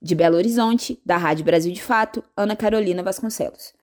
De 0.02 0.16
Belo 0.16 0.38
Horizonte, 0.38 1.00
da 1.06 1.18
Rádio 1.18 1.44
Brasil 1.44 1.72
de 1.74 1.82
Fato, 1.82 2.24
Ana 2.38 2.56
Carolina 2.56 3.04
Vasconcelos. 3.04 3.74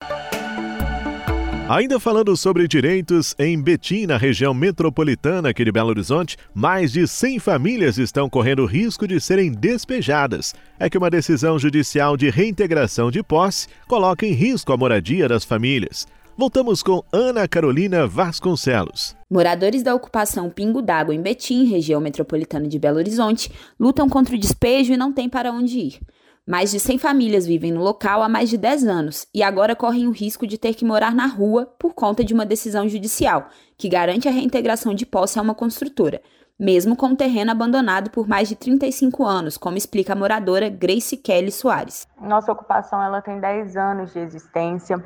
Ainda 1.69 2.01
falando 2.01 2.35
sobre 2.35 2.67
direitos, 2.67 3.35
em 3.39 3.61
Betim, 3.61 4.07
na 4.07 4.17
região 4.17 4.55
metropolitana 4.55 5.51
aqui 5.51 5.67
de 5.67 5.71
Belo 5.71 5.91
Horizonte, 5.91 6.35
mais 6.55 6.91
de 6.91 7.07
100 7.07 7.41
famílias 7.41 7.99
estão 7.99 8.27
correndo 8.27 8.65
risco 8.65 9.07
de 9.07 9.21
serem 9.21 9.53
despejadas. 9.53 10.55
É 10.81 10.89
que 10.89 10.97
uma 10.97 11.11
decisão 11.11 11.59
judicial 11.59 12.17
de 12.17 12.31
reintegração 12.31 13.11
de 13.11 13.23
posse 13.23 13.69
coloca 13.87 14.25
em 14.25 14.33
risco 14.33 14.73
a 14.73 14.79
moradia 14.79 15.29
das 15.29 15.45
famílias. 15.45 16.07
Voltamos 16.39 16.83
com 16.83 17.05
Ana 17.13 17.47
Carolina 17.47 18.07
Vasconcelos. 18.07 19.15
Moradores 19.31 19.83
da 19.83 19.95
ocupação 19.95 20.49
Pingo 20.49 20.81
d'Água 20.81 21.15
em 21.15 21.21
Betim, 21.21 21.67
região 21.67 22.01
metropolitana 22.01 22.67
de 22.67 22.79
Belo 22.79 22.97
Horizonte, 22.97 23.53
lutam 23.79 24.09
contra 24.09 24.35
o 24.35 24.39
despejo 24.39 24.95
e 24.95 24.97
não 24.97 25.13
têm 25.13 25.29
para 25.29 25.53
onde 25.53 25.79
ir. 25.79 26.01
Mais 26.49 26.71
de 26.71 26.81
100 26.81 26.97
famílias 26.97 27.47
vivem 27.47 27.71
no 27.71 27.83
local 27.83 28.23
há 28.23 28.29
mais 28.29 28.49
de 28.49 28.57
10 28.57 28.87
anos 28.87 29.27
e 29.35 29.43
agora 29.43 29.77
correm 29.77 30.09
o 30.09 30.11
risco 30.11 30.47
de 30.47 30.57
ter 30.57 30.73
que 30.73 30.83
morar 30.83 31.15
na 31.15 31.27
rua 31.27 31.67
por 31.79 31.93
conta 31.93 32.25
de 32.25 32.33
uma 32.33 32.47
decisão 32.47 32.89
judicial 32.89 33.49
que 33.77 33.87
garante 33.87 34.27
a 34.27 34.31
reintegração 34.31 34.95
de 34.95 35.05
posse 35.05 35.39
a 35.39 35.43
uma 35.43 35.55
construtora, 35.55 36.23
mesmo 36.59 36.97
com 36.97 37.09
o 37.09 37.17
terreno 37.17 37.51
abandonado 37.51 38.09
por 38.09 38.27
mais 38.27 38.49
de 38.49 38.57
35 38.57 39.27
anos, 39.27 39.59
como 39.59 39.77
explica 39.77 40.15
a 40.15 40.17
moradora 40.17 40.71
Grace 40.71 41.19
Kelly 41.19 41.53
Soares. 41.53 42.09
Nossa 42.19 42.51
ocupação 42.51 43.03
ela 43.03 43.21
tem 43.21 43.39
10 43.39 43.77
anos 43.77 44.15
de 44.15 44.21
existência. 44.21 45.05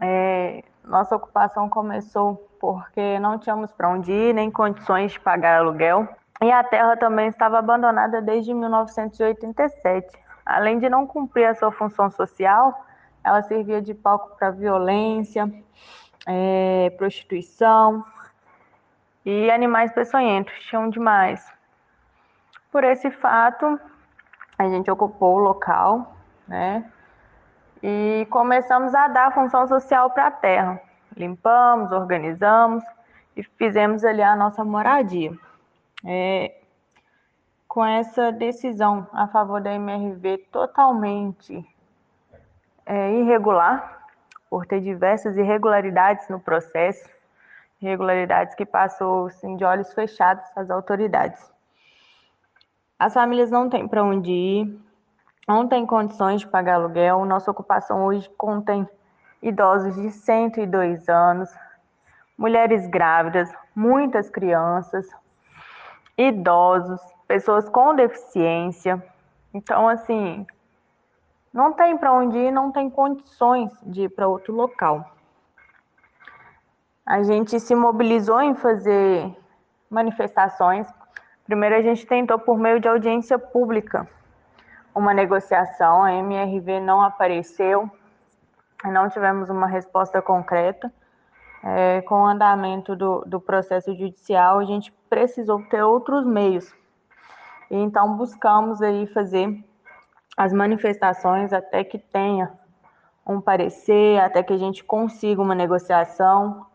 É, 0.00 0.64
nossa 0.82 1.14
ocupação 1.14 1.68
começou 1.68 2.36
porque 2.58 3.18
não 3.18 3.38
tínhamos 3.38 3.70
para 3.70 3.90
onde 3.90 4.10
ir, 4.10 4.34
nem 4.34 4.50
condições 4.50 5.12
de 5.12 5.20
pagar 5.20 5.58
aluguel. 5.58 6.08
E 6.42 6.50
a 6.50 6.64
terra 6.64 6.96
também 6.96 7.28
estava 7.28 7.58
abandonada 7.58 8.22
desde 8.22 8.54
1987 8.54 10.23
além 10.44 10.78
de 10.78 10.88
não 10.88 11.06
cumprir 11.06 11.46
a 11.46 11.54
sua 11.54 11.72
função 11.72 12.10
social, 12.10 12.84
ela 13.22 13.42
servia 13.42 13.80
de 13.80 13.94
palco 13.94 14.36
para 14.36 14.50
violência, 14.50 15.50
é, 16.26 16.90
prostituição 16.96 18.04
e 19.24 19.50
animais 19.50 19.92
peçonhentos, 19.92 20.52
tinham 20.66 20.90
demais. 20.90 21.50
Por 22.70 22.84
esse 22.84 23.10
fato, 23.10 23.80
a 24.58 24.68
gente 24.68 24.90
ocupou 24.90 25.36
o 25.36 25.38
local, 25.38 26.14
né? 26.46 26.84
E 27.82 28.26
começamos 28.30 28.94
a 28.94 29.08
dar 29.08 29.32
função 29.32 29.66
social 29.66 30.10
para 30.10 30.26
a 30.26 30.30
terra. 30.30 30.80
Limpamos, 31.16 31.92
organizamos 31.92 32.82
e 33.36 33.42
fizemos 33.42 34.04
ali 34.04 34.22
a 34.22 34.34
nossa 34.34 34.64
moradia. 34.64 35.32
É, 36.04 36.54
com 37.74 37.84
essa 37.84 38.30
decisão 38.30 39.04
a 39.12 39.26
favor 39.26 39.60
da 39.60 39.74
MRV 39.74 40.46
totalmente 40.52 41.66
é, 42.86 43.12
irregular, 43.14 44.06
por 44.48 44.64
ter 44.64 44.80
diversas 44.80 45.36
irregularidades 45.36 46.28
no 46.28 46.38
processo, 46.38 47.04
irregularidades 47.82 48.54
que 48.54 48.64
passou 48.64 49.26
assim, 49.26 49.56
de 49.56 49.64
olhos 49.64 49.92
fechados 49.92 50.44
às 50.54 50.70
autoridades. 50.70 51.52
As 52.96 53.12
famílias 53.12 53.50
não 53.50 53.68
têm 53.68 53.88
para 53.88 54.04
onde 54.04 54.30
ir, 54.30 54.80
não 55.48 55.66
têm 55.66 55.84
condições 55.84 56.42
de 56.42 56.46
pagar 56.46 56.74
aluguel. 56.74 57.24
Nossa 57.24 57.50
ocupação 57.50 58.04
hoje 58.04 58.30
contém 58.38 58.88
idosos 59.42 59.96
de 59.96 60.12
102 60.12 61.08
anos, 61.08 61.52
mulheres 62.38 62.86
grávidas, 62.86 63.52
muitas 63.74 64.30
crianças, 64.30 65.08
idosos, 66.16 67.00
pessoas 67.26 67.68
com 67.68 67.94
deficiência. 67.94 69.02
Então, 69.52 69.88
assim, 69.88 70.46
não 71.52 71.72
tem 71.72 71.96
para 71.96 72.12
onde 72.12 72.36
ir, 72.36 72.50
não 72.50 72.72
tem 72.72 72.90
condições 72.90 73.70
de 73.82 74.02
ir 74.02 74.08
para 74.08 74.28
outro 74.28 74.52
local. 74.52 75.08
A 77.06 77.22
gente 77.22 77.60
se 77.60 77.74
mobilizou 77.74 78.40
em 78.40 78.54
fazer 78.54 79.36
manifestações. 79.90 80.88
Primeiro, 81.44 81.76
a 81.76 81.82
gente 81.82 82.06
tentou, 82.06 82.38
por 82.38 82.58
meio 82.58 82.80
de 82.80 82.88
audiência 82.88 83.38
pública, 83.38 84.08
uma 84.94 85.12
negociação. 85.12 86.02
A 86.02 86.12
MRV 86.14 86.80
não 86.80 87.02
apareceu, 87.02 87.90
não 88.84 89.08
tivemos 89.08 89.50
uma 89.50 89.66
resposta 89.66 90.20
concreta. 90.22 90.92
É, 91.62 92.02
com 92.02 92.16
o 92.16 92.26
andamento 92.26 92.94
do, 92.94 93.20
do 93.26 93.40
processo 93.40 93.94
judicial, 93.94 94.58
a 94.58 94.64
gente 94.64 94.92
precisou 95.08 95.62
ter 95.64 95.82
outros 95.82 96.26
meios 96.26 96.74
então 97.70 98.16
buscamos 98.16 98.80
aí 98.82 99.06
fazer 99.08 99.64
as 100.36 100.52
manifestações 100.52 101.52
até 101.52 101.84
que 101.84 101.98
tenha 101.98 102.52
um 103.26 103.40
parecer, 103.40 104.20
até 104.20 104.42
que 104.42 104.52
a 104.52 104.58
gente 104.58 104.84
consiga 104.84 105.40
uma 105.40 105.54
negociação, 105.54 106.66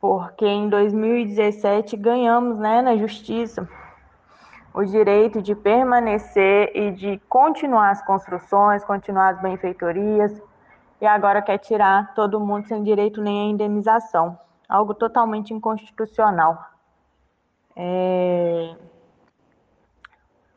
porque 0.00 0.46
em 0.46 0.68
2017 0.68 1.96
ganhamos, 1.96 2.58
né, 2.58 2.82
na 2.82 2.96
justiça 2.96 3.68
o 4.74 4.84
direito 4.84 5.42
de 5.42 5.54
permanecer 5.54 6.70
e 6.74 6.92
de 6.92 7.18
continuar 7.28 7.90
as 7.90 8.02
construções, 8.04 8.84
continuar 8.84 9.30
as 9.30 9.40
benfeitorias, 9.40 10.40
e 11.00 11.06
agora 11.06 11.42
quer 11.42 11.58
tirar 11.58 12.14
todo 12.14 12.40
mundo 12.40 12.66
sem 12.66 12.82
direito 12.82 13.22
nem 13.22 13.40
a 13.40 13.50
indenização, 13.52 14.38
algo 14.68 14.94
totalmente 14.94 15.54
inconstitucional. 15.54 16.64
É... 17.74 18.74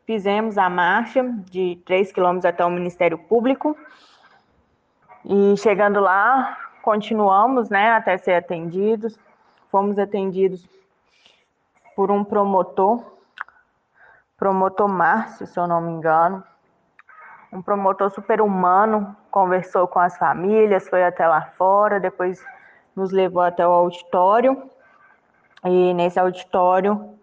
Fizemos 0.04 0.58
a 0.58 0.68
marcha 0.68 1.22
de 1.50 1.80
3 1.86 2.12
quilômetros 2.12 2.44
até 2.44 2.64
o 2.64 2.70
Ministério 2.70 3.16
Público. 3.16 3.76
E 5.24 5.56
chegando 5.56 6.00
lá, 6.00 6.58
continuamos 6.82 7.70
né, 7.70 7.92
até 7.92 8.18
ser 8.18 8.34
atendidos. 8.34 9.18
Fomos 9.70 9.98
atendidos 9.98 10.68
por 11.94 12.10
um 12.10 12.24
promotor, 12.24 13.02
promotor 14.36 14.88
Márcio, 14.88 15.46
se 15.46 15.58
eu 15.58 15.66
não 15.66 15.80
me 15.80 15.92
engano. 15.92 16.42
Um 17.52 17.62
promotor 17.62 18.10
super 18.10 18.40
humano, 18.40 19.16
conversou 19.30 19.86
com 19.86 19.98
as 19.98 20.16
famílias, 20.18 20.88
foi 20.88 21.04
até 21.04 21.28
lá 21.28 21.42
fora, 21.56 22.00
depois 22.00 22.44
nos 22.96 23.12
levou 23.12 23.42
até 23.42 23.66
o 23.66 23.70
auditório. 23.70 24.70
E 25.64 25.94
nesse 25.94 26.18
auditório 26.18 27.16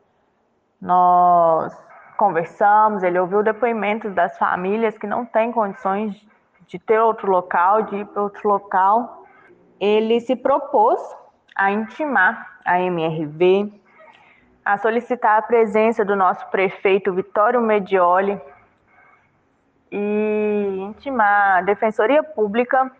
Nós 0.79 1.75
conversamos, 2.19 3.01
ele 3.01 3.17
ouviu 3.17 3.41
depoimentos 3.41 4.13
das 4.13 4.37
famílias 4.37 4.97
que 4.97 5.07
não 5.07 5.25
têm 5.25 5.53
condições 5.53 6.21
de 6.67 6.77
ter 6.77 6.99
outro 6.99 7.31
local, 7.31 7.83
de 7.83 7.95
ir 7.95 8.05
para 8.07 8.21
outro 8.21 8.45
local. 8.45 9.25
Ele 9.79 10.19
se 10.19 10.35
propôs 10.35 10.99
a 11.55 11.71
intimar 11.71 12.59
a 12.65 12.77
MRV, 12.81 13.71
a 14.65 14.77
solicitar 14.77 15.39
a 15.39 15.41
presença 15.41 16.03
do 16.03 16.13
nosso 16.13 16.45
prefeito 16.49 17.13
Vitório 17.13 17.61
Medioli 17.61 18.39
e 19.89 20.77
intimar 20.89 21.59
a 21.59 21.61
Defensoria 21.61 22.21
Pública 22.21 22.91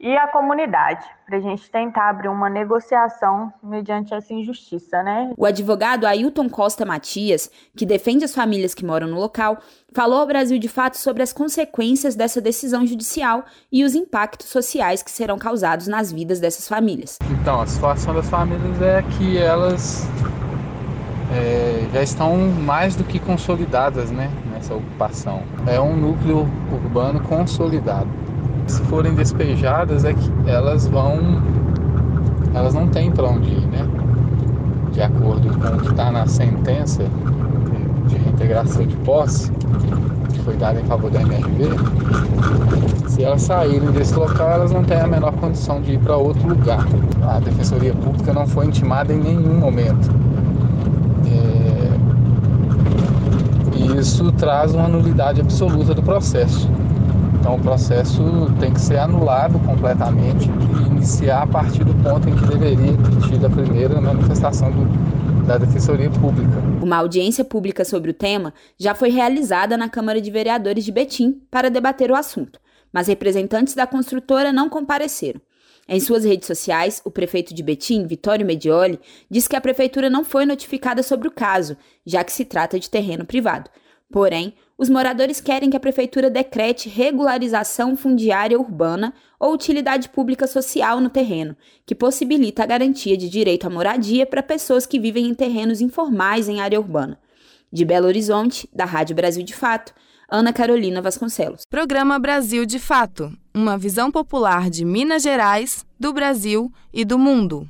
e 0.00 0.16
a 0.16 0.28
comunidade, 0.28 1.04
para 1.26 1.38
a 1.38 1.40
gente 1.40 1.70
tentar 1.70 2.10
abrir 2.10 2.28
uma 2.28 2.50
negociação 2.50 3.52
mediante 3.62 4.12
essa 4.12 4.32
injustiça, 4.34 5.02
né? 5.02 5.32
O 5.36 5.46
advogado 5.46 6.06
Ailton 6.06 6.48
Costa 6.48 6.84
Matias, 6.84 7.50
que 7.76 7.86
defende 7.86 8.24
as 8.24 8.34
famílias 8.34 8.74
que 8.74 8.84
moram 8.84 9.06
no 9.06 9.18
local, 9.18 9.58
falou 9.94 10.20
ao 10.20 10.26
Brasil 10.26 10.58
de 10.58 10.68
Fato 10.68 10.98
sobre 10.98 11.22
as 11.22 11.32
consequências 11.32 12.14
dessa 12.14 12.40
decisão 12.40 12.86
judicial 12.86 13.44
e 13.70 13.84
os 13.84 13.94
impactos 13.94 14.48
sociais 14.48 15.02
que 15.02 15.10
serão 15.10 15.38
causados 15.38 15.86
nas 15.86 16.12
vidas 16.12 16.40
dessas 16.40 16.68
famílias. 16.68 17.18
Então, 17.40 17.60
a 17.60 17.66
situação 17.66 18.14
das 18.14 18.28
famílias 18.28 18.82
é 18.82 19.02
que 19.16 19.38
elas 19.38 20.06
é, 21.32 21.86
já 21.92 22.02
estão 22.02 22.36
mais 22.36 22.96
do 22.96 23.04
que 23.04 23.18
consolidadas 23.18 24.10
né, 24.10 24.30
nessa 24.52 24.74
ocupação. 24.74 25.42
É 25.66 25.80
um 25.80 25.96
núcleo 25.96 26.48
urbano 26.72 27.20
consolidado 27.20 28.23
se 28.66 28.82
forem 28.82 29.14
despejadas, 29.14 30.04
é 30.04 30.14
que 30.14 30.32
elas 30.46 30.86
vão. 30.86 31.42
Elas 32.54 32.74
não 32.74 32.88
têm 32.88 33.10
para 33.10 33.28
onde 33.28 33.50
ir, 33.50 33.66
né? 33.66 33.86
De 34.92 35.02
acordo 35.02 35.48
com 35.58 35.76
o 35.76 35.80
que 35.80 35.88
está 35.88 36.10
na 36.10 36.26
sentença 36.26 37.04
de 38.06 38.16
reintegração 38.16 38.86
de 38.86 38.96
posse, 38.98 39.50
que 40.32 40.40
foi 40.40 40.56
dada 40.56 40.80
em 40.80 40.84
favor 40.84 41.10
da 41.10 41.20
MRV, 41.20 41.70
se 43.14 43.22
elas 43.22 43.42
saírem 43.42 43.92
desse 43.92 44.12
local, 44.16 44.50
elas 44.50 44.72
não 44.72 44.82
têm 44.82 45.00
a 45.00 45.06
menor 45.06 45.32
condição 45.34 45.80
de 45.80 45.92
ir 45.92 46.00
para 46.00 46.16
outro 46.16 46.48
lugar. 46.48 46.84
A 47.22 47.38
Defensoria 47.38 47.94
Pública 47.94 48.32
não 48.32 48.44
foi 48.44 48.66
intimada 48.66 49.12
em 49.12 49.20
nenhum 49.20 49.60
momento. 49.60 50.10
É... 51.28 51.90
Isso 54.00 54.32
traz 54.32 54.74
uma 54.74 54.88
nulidade 54.88 55.40
absoluta 55.40 55.94
do 55.94 56.02
processo. 56.02 56.68
Então 57.44 57.56
o 57.56 57.60
processo 57.60 58.22
tem 58.58 58.72
que 58.72 58.80
ser 58.80 58.96
anulado 58.96 59.58
completamente 59.66 60.48
e 60.48 60.86
iniciar 60.86 61.42
a 61.42 61.46
partir 61.46 61.84
do 61.84 61.92
ponto 62.02 62.26
em 62.26 62.34
que 62.34 62.46
deveria 62.46 62.96
ter 62.96 63.28
tido 63.28 63.44
a 63.44 63.50
primeira 63.50 64.00
manifestação 64.00 64.70
do, 64.72 65.46
da 65.46 65.58
Defensoria 65.58 66.08
Pública. 66.08 66.58
Uma 66.82 66.96
audiência 66.96 67.44
pública 67.44 67.84
sobre 67.84 68.10
o 68.10 68.14
tema 68.14 68.54
já 68.78 68.94
foi 68.94 69.10
realizada 69.10 69.76
na 69.76 69.90
Câmara 69.90 70.22
de 70.22 70.30
Vereadores 70.30 70.86
de 70.86 70.90
Betim 70.90 71.42
para 71.50 71.68
debater 71.68 72.10
o 72.10 72.14
assunto, 72.14 72.58
mas 72.90 73.08
representantes 73.08 73.74
da 73.74 73.86
construtora 73.86 74.50
não 74.50 74.70
compareceram. 74.70 75.38
Em 75.86 76.00
suas 76.00 76.24
redes 76.24 76.46
sociais, 76.46 77.02
o 77.04 77.10
prefeito 77.10 77.52
de 77.52 77.62
Betim, 77.62 78.06
Vitório 78.06 78.46
Medioli, 78.46 78.98
disse 79.30 79.50
que 79.50 79.56
a 79.56 79.60
prefeitura 79.60 80.08
não 80.08 80.24
foi 80.24 80.46
notificada 80.46 81.02
sobre 81.02 81.28
o 81.28 81.30
caso, 81.30 81.76
já 82.06 82.24
que 82.24 82.32
se 82.32 82.46
trata 82.46 82.80
de 82.80 82.88
terreno 82.88 83.26
privado. 83.26 83.68
Porém, 84.10 84.54
os 84.76 84.88
moradores 84.88 85.40
querem 85.40 85.70
que 85.70 85.76
a 85.76 85.80
prefeitura 85.80 86.28
decrete 86.28 86.88
regularização 86.88 87.96
fundiária 87.96 88.58
urbana 88.58 89.14
ou 89.38 89.52
utilidade 89.52 90.08
pública 90.08 90.46
social 90.46 91.00
no 91.00 91.08
terreno, 91.08 91.56
que 91.86 91.94
possibilita 91.94 92.62
a 92.62 92.66
garantia 92.66 93.16
de 93.16 93.28
direito 93.28 93.66
à 93.66 93.70
moradia 93.70 94.26
para 94.26 94.42
pessoas 94.42 94.86
que 94.86 94.98
vivem 94.98 95.26
em 95.26 95.34
terrenos 95.34 95.80
informais 95.80 96.48
em 96.48 96.60
área 96.60 96.80
urbana. 96.80 97.18
De 97.72 97.84
Belo 97.84 98.06
Horizonte, 98.06 98.68
da 98.72 98.84
Rádio 98.84 99.16
Brasil 99.16 99.42
de 99.42 99.54
Fato, 99.54 99.94
Ana 100.28 100.52
Carolina 100.52 101.02
Vasconcelos. 101.02 101.62
Programa 101.68 102.18
Brasil 102.18 102.64
de 102.64 102.78
Fato 102.78 103.32
uma 103.54 103.78
visão 103.78 104.10
popular 104.10 104.68
de 104.68 104.84
Minas 104.84 105.22
Gerais, 105.22 105.86
do 105.98 106.12
Brasil 106.12 106.72
e 106.92 107.04
do 107.04 107.16
mundo. 107.16 107.68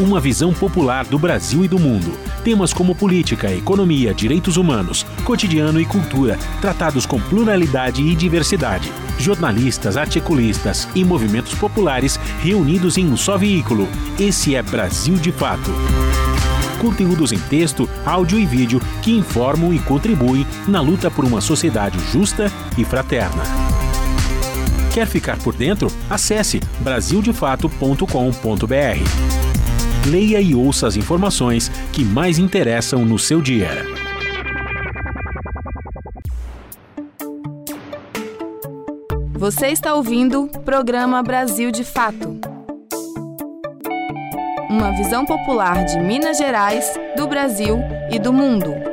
Uma 0.00 0.18
visão 0.18 0.54
popular 0.54 1.04
do 1.04 1.18
Brasil 1.18 1.62
e 1.62 1.68
do 1.68 1.78
mundo. 1.78 2.18
Temas 2.42 2.72
como 2.72 2.94
política, 2.94 3.52
economia, 3.52 4.14
direitos 4.14 4.56
humanos, 4.56 5.04
cotidiano 5.24 5.78
e 5.78 5.84
cultura, 5.84 6.38
tratados 6.58 7.04
com 7.04 7.20
pluralidade 7.20 8.02
e 8.02 8.14
diversidade. 8.14 8.90
Jornalistas, 9.18 9.98
articulistas 9.98 10.88
e 10.94 11.04
movimentos 11.04 11.54
populares 11.54 12.18
reunidos 12.42 12.96
em 12.96 13.12
um 13.12 13.16
só 13.16 13.36
veículo. 13.36 13.86
Esse 14.18 14.54
é 14.54 14.62
Brasil 14.62 15.16
de 15.16 15.30
Fato 15.30 15.70
conteúdos 16.80 17.30
em 17.30 17.38
texto, 17.38 17.86
áudio 18.06 18.38
e 18.38 18.46
vídeo 18.46 18.80
que 19.02 19.12
informam 19.12 19.74
e 19.74 19.78
contribuem 19.80 20.46
na 20.66 20.80
luta 20.80 21.10
por 21.10 21.26
uma 21.26 21.42
sociedade 21.42 21.98
justa 22.10 22.50
e 22.78 22.86
fraterna. 22.86 23.42
Quer 24.94 25.06
ficar 25.06 25.36
por 25.36 25.54
dentro? 25.54 25.92
Acesse 26.08 26.58
brasildefato.com.br 26.80 29.39
leia 30.06 30.40
e 30.40 30.54
ouça 30.54 30.86
as 30.86 30.96
informações 30.96 31.70
que 31.92 32.04
mais 32.04 32.38
interessam 32.38 33.04
no 33.04 33.18
seu 33.18 33.40
dia. 33.40 33.68
Você 39.34 39.68
está 39.68 39.94
ouvindo 39.94 40.44
o 40.44 40.60
programa 40.60 41.22
Brasil 41.22 41.70
de 41.70 41.82
Fato. 41.82 42.38
Uma 44.68 44.92
visão 44.92 45.24
popular 45.24 45.84
de 45.84 45.98
Minas 45.98 46.36
Gerais, 46.36 46.92
do 47.16 47.26
Brasil 47.26 47.78
e 48.10 48.18
do 48.18 48.32
mundo. 48.32 48.89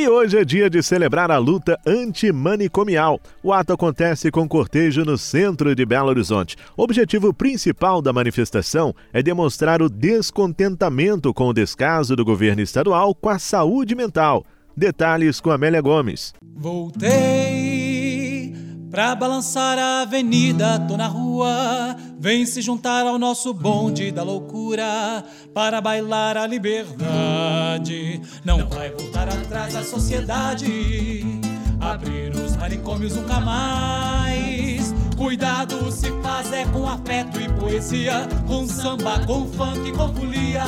E 0.00 0.08
hoje 0.08 0.38
é 0.38 0.44
dia 0.46 0.70
de 0.70 0.82
celebrar 0.82 1.30
a 1.30 1.36
luta 1.36 1.78
antimanicomial. 1.86 3.20
O 3.42 3.52
ato 3.52 3.74
acontece 3.74 4.30
com 4.30 4.48
cortejo 4.48 5.04
no 5.04 5.18
centro 5.18 5.74
de 5.74 5.84
Belo 5.84 6.08
Horizonte. 6.08 6.56
O 6.74 6.84
objetivo 6.84 7.34
principal 7.34 8.00
da 8.00 8.10
manifestação 8.10 8.94
é 9.12 9.22
demonstrar 9.22 9.82
o 9.82 9.90
descontentamento 9.90 11.34
com 11.34 11.48
o 11.48 11.52
descaso 11.52 12.16
do 12.16 12.24
governo 12.24 12.62
estadual 12.62 13.14
com 13.14 13.28
a 13.28 13.38
saúde 13.38 13.94
mental. 13.94 14.42
Detalhes 14.74 15.38
com 15.38 15.50
Amélia 15.50 15.82
Gomes. 15.82 16.32
Voltei 16.56 17.59
Pra 18.90 19.14
balançar 19.14 19.78
a 19.78 20.02
avenida, 20.02 20.80
tô 20.80 20.96
na 20.96 21.06
rua. 21.06 21.96
Vem 22.18 22.44
se 22.44 22.60
juntar 22.60 23.06
ao 23.06 23.20
nosso 23.20 23.54
bonde 23.54 24.10
da 24.10 24.24
loucura. 24.24 25.24
Para 25.54 25.80
bailar 25.80 26.36
a 26.36 26.44
liberdade. 26.44 28.20
Não 28.44 28.66
vai 28.68 28.90
voltar 28.90 29.28
atrás 29.28 29.76
a 29.76 29.84
sociedade. 29.84 31.24
Abrir 31.80 32.34
os 32.34 32.56
manicômios 32.56 33.14
nunca 33.14 33.38
mais. 33.38 34.92
Cuidado 35.16 35.92
se 35.92 36.10
faz 36.20 36.52
é 36.52 36.64
com 36.64 36.88
afeto 36.88 37.40
e 37.40 37.48
poesia. 37.60 38.26
Com 38.48 38.66
samba, 38.66 39.24
com 39.24 39.46
funk, 39.52 39.92
com 39.92 40.12
folia. 40.12 40.64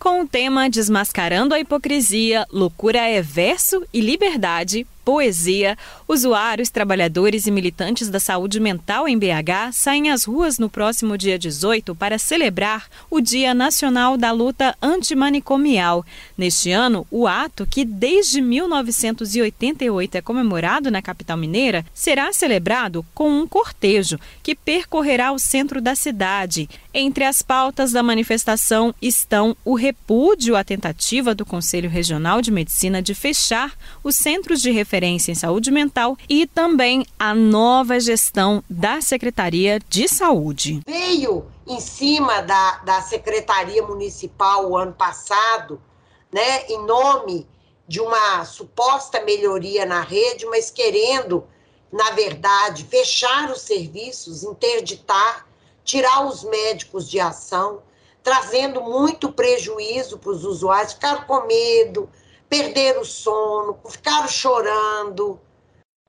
Com 0.00 0.22
o 0.22 0.26
tema 0.26 0.68
Desmascarando 0.68 1.54
a 1.54 1.60
Hipocrisia, 1.60 2.46
Loucura 2.50 2.98
é 2.98 3.22
Verso 3.22 3.86
e 3.92 4.00
Liberdade, 4.00 4.86
poesia, 5.08 5.74
usuários, 6.06 6.68
trabalhadores 6.68 7.46
e 7.46 7.50
militantes 7.50 8.10
da 8.10 8.20
saúde 8.20 8.60
mental 8.60 9.08
em 9.08 9.18
BH 9.18 9.72
saem 9.72 10.10
às 10.10 10.24
ruas 10.24 10.58
no 10.58 10.68
próximo 10.68 11.16
dia 11.16 11.38
18 11.38 11.94
para 11.94 12.18
celebrar 12.18 12.84
o 13.10 13.18
Dia 13.18 13.54
Nacional 13.54 14.18
da 14.18 14.30
Luta 14.32 14.76
Antimanicomial. 14.82 16.04
Neste 16.36 16.72
ano, 16.72 17.06
o 17.10 17.26
ato, 17.26 17.66
que 17.66 17.86
desde 17.86 18.42
1988 18.42 20.16
é 20.16 20.20
comemorado 20.20 20.90
na 20.90 21.00
capital 21.00 21.38
mineira, 21.38 21.86
será 21.94 22.30
celebrado 22.30 23.02
com 23.14 23.30
um 23.30 23.46
cortejo 23.48 24.20
que 24.42 24.54
percorrerá 24.54 25.32
o 25.32 25.38
centro 25.38 25.80
da 25.80 25.94
cidade. 25.94 26.68
Entre 26.92 27.24
as 27.24 27.40
pautas 27.40 27.92
da 27.92 28.02
manifestação 28.02 28.94
estão 29.00 29.56
o 29.64 29.74
repúdio 29.74 30.54
à 30.54 30.62
tentativa 30.62 31.34
do 31.34 31.46
Conselho 31.46 31.88
Regional 31.88 32.42
de 32.42 32.50
Medicina 32.50 33.00
de 33.00 33.14
fechar 33.14 33.72
os 34.04 34.14
centros 34.14 34.60
de 34.60 34.70
referência 34.70 34.97
referência 34.98 35.30
em 35.30 35.34
saúde 35.34 35.70
mental 35.70 36.16
e 36.28 36.44
também 36.46 37.06
a 37.16 37.32
nova 37.32 38.00
gestão 38.00 38.62
da 38.68 39.00
Secretaria 39.00 39.78
de 39.88 40.08
Saúde. 40.08 40.80
Veio 40.84 41.46
em 41.66 41.80
cima 41.80 42.42
da, 42.42 42.78
da 42.78 43.00
Secretaria 43.00 43.82
Municipal 43.82 44.68
o 44.68 44.76
ano 44.76 44.92
passado, 44.92 45.80
né, 46.32 46.66
em 46.68 46.84
nome 46.84 47.46
de 47.86 48.00
uma 48.00 48.44
suposta 48.44 49.22
melhoria 49.24 49.86
na 49.86 50.00
rede, 50.00 50.44
mas 50.46 50.70
querendo, 50.70 51.44
na 51.92 52.10
verdade, 52.10 52.84
fechar 52.84 53.50
os 53.50 53.62
serviços, 53.62 54.42
interditar, 54.42 55.46
tirar 55.84 56.26
os 56.26 56.42
médicos 56.42 57.08
de 57.08 57.20
ação, 57.20 57.82
trazendo 58.22 58.82
muito 58.82 59.32
prejuízo 59.32 60.18
para 60.18 60.32
os 60.32 60.44
usuários, 60.44 60.94
ficaram 60.94 61.22
com 61.22 61.46
medo, 61.46 62.10
perderam 62.48 63.02
o 63.02 63.04
sono, 63.04 63.78
ficaram 63.88 64.28
chorando. 64.28 65.40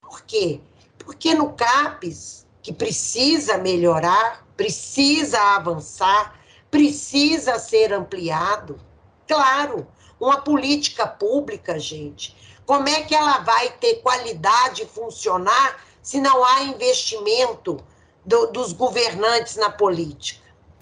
Por 0.02 0.21
quê? 0.21 0.60
Porque 0.97 1.34
no 1.34 1.54
CAPES, 1.54 2.47
que 2.62 2.73
precisa 2.73 3.58
melhorar, 3.58 4.45
precisa 4.56 5.39
avançar, 5.56 6.39
precisa 6.69 7.60
ser 7.60 7.93
ampliado. 7.93 8.80
Claro, 9.28 9.88
uma 10.19 10.41
política 10.41 11.08
pública, 11.08 11.80
gente, 11.80 12.36
como 12.65 12.88
é 12.88 13.02
que 13.02 13.15
ela 13.15 13.39
vai 13.39 13.71
ter 13.78 13.95
qualidade 13.95 14.84
e 14.84 14.88
funcionar 14.88 15.84
se 16.02 16.19
não 16.19 16.43
há 16.43 16.63
investimento 16.63 17.84
do, 18.25 18.47
dos 18.47 18.73
governantes 18.73 19.56
na 19.56 19.69
política? 19.69 20.38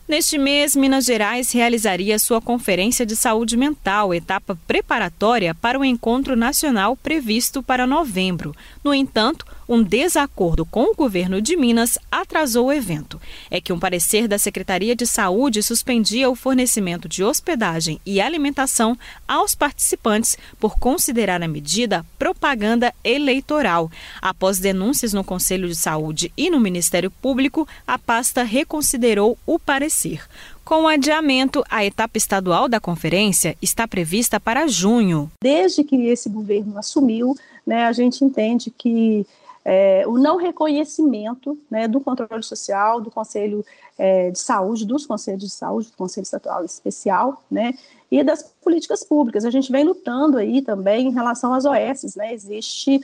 Neste 0.07 0.37
mês, 0.37 0.73
Minas 0.73 1.03
Gerais 1.03 1.51
realizaria 1.51 2.17
sua 2.17 2.39
Conferência 2.39 3.05
de 3.05 3.13
Saúde 3.13 3.57
Mental, 3.57 4.13
etapa 4.13 4.57
preparatória 4.65 5.53
para 5.53 5.77
o 5.77 5.83
encontro 5.83 6.33
nacional 6.33 6.95
previsto 6.95 7.61
para 7.61 7.85
novembro. 7.85 8.55
No 8.81 8.93
entanto, 8.93 9.45
um 9.67 9.83
desacordo 9.83 10.65
com 10.65 10.91
o 10.91 10.95
governo 10.95 11.41
de 11.41 11.57
Minas 11.57 11.97
atrasou 12.11 12.67
o 12.67 12.73
evento. 12.73 13.19
É 13.51 13.59
que 13.59 13.73
um 13.73 13.79
parecer 13.79 14.27
da 14.27 14.37
Secretaria 14.37 14.95
de 14.95 15.05
Saúde 15.05 15.61
suspendia 15.61 16.29
o 16.29 16.35
fornecimento 16.35 17.09
de 17.09 17.23
hospedagem 17.23 17.99
e 18.05 18.21
alimentação 18.21 18.97
aos 19.27 19.55
participantes 19.55 20.37
por 20.59 20.79
considerar 20.79 21.41
a 21.41 21.47
medida 21.47 22.05
propaganda 22.17 22.93
eleitoral. 23.03 23.91
Após 24.21 24.59
denúncias 24.59 25.13
no 25.13 25.23
Conselho 25.23 25.67
de 25.67 25.75
Saúde 25.75 26.31
e 26.37 26.49
no 26.49 26.59
Ministério 26.59 27.11
Público, 27.11 27.67
a 27.85 27.97
pasta 27.97 28.43
reconsiderou 28.43 29.37
o 29.45 29.59
parecer. 29.59 30.21
Com 30.67 30.83
o 30.83 30.87
adiamento, 30.87 31.63
a 31.69 31.85
etapa 31.85 32.17
estadual 32.17 32.67
da 32.67 32.77
conferência 32.77 33.55
está 33.61 33.87
prevista 33.87 34.37
para 34.37 34.67
junho. 34.67 35.31
Desde 35.41 35.81
que 35.81 35.95
esse 36.07 36.27
governo 36.27 36.77
assumiu, 36.77 37.37
né, 37.65 37.85
a 37.85 37.93
gente 37.93 38.21
entende 38.23 38.69
que 38.77 39.25
é, 39.69 40.07
o 40.07 40.17
não 40.17 40.37
reconhecimento 40.37 41.59
né, 41.69 41.89
do 41.89 41.99
controle 41.99 42.41
social, 42.41 43.01
do 43.01 43.11
Conselho 43.11 43.65
é, 43.97 44.31
de 44.31 44.39
Saúde, 44.39 44.85
dos 44.85 45.05
Conselhos 45.05 45.43
de 45.43 45.49
Saúde, 45.49 45.91
do 45.91 45.97
Conselho 45.97 46.23
Estadual 46.23 46.63
Especial, 46.63 47.43
né, 47.51 47.73
e 48.09 48.23
das 48.23 48.43
políticas 48.63 49.03
públicas. 49.03 49.43
A 49.43 49.49
gente 49.49 49.69
vem 49.69 49.83
lutando 49.83 50.37
aí 50.37 50.61
também 50.61 51.09
em 51.09 51.11
relação 51.11 51.53
às 51.53 51.65
OS, 51.65 52.15
né, 52.15 52.33
existe 52.33 53.03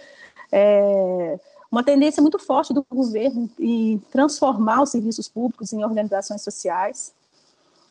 é, 0.53 1.37
uma 1.69 1.83
tendência 1.83 2.21
muito 2.21 2.39
forte 2.39 2.73
do 2.73 2.85
governo 2.89 3.49
em 3.59 4.01
transformar 4.09 4.83
os 4.83 4.91
serviços 4.91 5.27
públicos 5.27 5.73
em 5.73 5.83
organizações 5.83 6.43
sociais, 6.43 7.13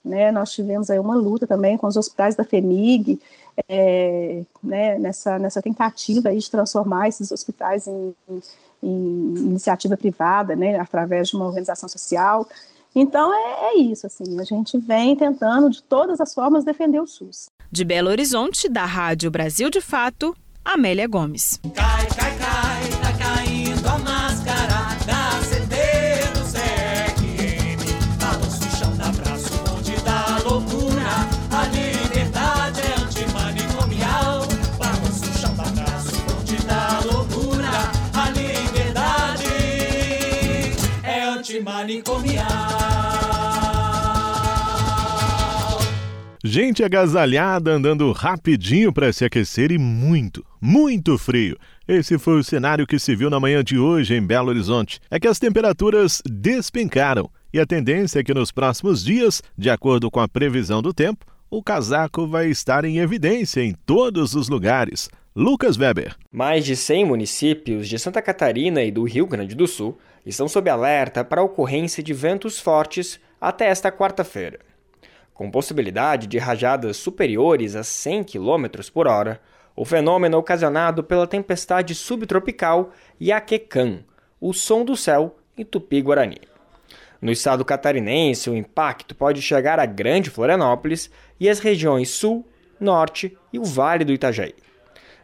né, 0.04 0.32
nós 0.32 0.52
tivemos 0.52 0.90
aí 0.90 0.98
uma 0.98 1.14
luta 1.14 1.46
também 1.46 1.76
com 1.76 1.86
os 1.86 1.96
hospitais 1.96 2.34
da 2.34 2.44
FEMIG, 2.44 3.20
é, 3.68 4.42
né, 4.62 4.98
nessa, 4.98 5.38
nessa 5.38 5.62
tentativa 5.62 6.30
aí 6.30 6.38
de 6.38 6.50
transformar 6.50 7.08
esses 7.08 7.30
hospitais 7.30 7.86
em, 7.86 8.14
em 8.82 9.34
iniciativa 9.36 9.96
privada, 9.96 10.56
né, 10.56 10.78
através 10.78 11.28
de 11.28 11.36
uma 11.36 11.46
organização 11.46 11.88
social. 11.88 12.48
Então 12.94 13.32
é, 13.32 13.70
é, 13.70 13.78
isso, 13.78 14.06
assim, 14.06 14.38
a 14.38 14.44
gente 14.44 14.76
vem 14.78 15.16
tentando 15.16 15.70
de 15.70 15.82
todas 15.82 16.20
as 16.20 16.34
formas 16.34 16.64
defender 16.64 17.00
o 17.00 17.06
SUS. 17.06 17.48
De 17.70 17.84
Belo 17.84 18.10
Horizonte, 18.10 18.68
da 18.68 18.84
Rádio 18.84 19.30
Brasil 19.30 19.70
de 19.70 19.80
Fato, 19.80 20.36
Amélia 20.64 21.06
Gomes. 21.06 21.58
Cai, 21.74 22.06
cai, 22.08 22.36
cai, 22.36 22.41
Gente 46.54 46.84
agasalhada 46.84 47.70
andando 47.70 48.12
rapidinho 48.12 48.92
para 48.92 49.10
se 49.10 49.24
aquecer 49.24 49.72
e 49.72 49.78
muito, 49.78 50.44
muito 50.60 51.16
frio. 51.16 51.56
Esse 51.88 52.18
foi 52.18 52.38
o 52.38 52.44
cenário 52.44 52.86
que 52.86 52.98
se 52.98 53.16
viu 53.16 53.30
na 53.30 53.40
manhã 53.40 53.64
de 53.64 53.78
hoje 53.78 54.14
em 54.14 54.20
Belo 54.20 54.50
Horizonte. 54.50 55.00
É 55.10 55.18
que 55.18 55.26
as 55.26 55.38
temperaturas 55.38 56.20
despencaram 56.26 57.30
e 57.54 57.58
a 57.58 57.64
tendência 57.64 58.20
é 58.20 58.22
que 58.22 58.34
nos 58.34 58.52
próximos 58.52 59.02
dias, 59.02 59.42
de 59.56 59.70
acordo 59.70 60.10
com 60.10 60.20
a 60.20 60.28
previsão 60.28 60.82
do 60.82 60.92
tempo, 60.92 61.24
o 61.48 61.62
casaco 61.62 62.26
vai 62.26 62.50
estar 62.50 62.84
em 62.84 62.98
evidência 62.98 63.62
em 63.62 63.72
todos 63.86 64.34
os 64.34 64.50
lugares. 64.50 65.08
Lucas 65.34 65.78
Weber. 65.78 66.14
Mais 66.30 66.66
de 66.66 66.76
100 66.76 67.06
municípios 67.06 67.88
de 67.88 67.98
Santa 67.98 68.20
Catarina 68.20 68.82
e 68.82 68.90
do 68.90 69.04
Rio 69.04 69.26
Grande 69.26 69.54
do 69.54 69.66
Sul 69.66 69.98
estão 70.26 70.46
sob 70.46 70.68
alerta 70.68 71.24
para 71.24 71.40
a 71.40 71.44
ocorrência 71.44 72.02
de 72.02 72.12
ventos 72.12 72.58
fortes 72.60 73.18
até 73.40 73.68
esta 73.68 73.90
quarta-feira 73.90 74.58
com 75.34 75.50
possibilidade 75.50 76.26
de 76.26 76.38
rajadas 76.38 76.96
superiores 76.96 77.74
a 77.74 77.82
100 77.82 78.24
km 78.24 78.66
por 78.92 79.06
hora, 79.06 79.40
o 79.74 79.84
fenômeno 79.84 80.36
ocasionado 80.38 81.02
pela 81.02 81.26
tempestade 81.26 81.94
subtropical 81.94 82.90
Yaquecan, 83.20 84.00
o 84.40 84.52
som 84.52 84.84
do 84.84 84.96
céu 84.96 85.36
em 85.56 85.64
Tupi-Guarani. 85.64 86.40
No 87.20 87.30
estado 87.30 87.64
catarinense, 87.64 88.50
o 88.50 88.56
impacto 88.56 89.14
pode 89.14 89.40
chegar 89.40 89.78
a 89.78 89.86
Grande 89.86 90.28
Florianópolis 90.28 91.10
e 91.38 91.48
as 91.48 91.60
regiões 91.60 92.10
Sul, 92.10 92.46
Norte 92.80 93.36
e 93.52 93.58
o 93.58 93.64
Vale 93.64 94.04
do 94.04 94.12
Itajaí. 94.12 94.54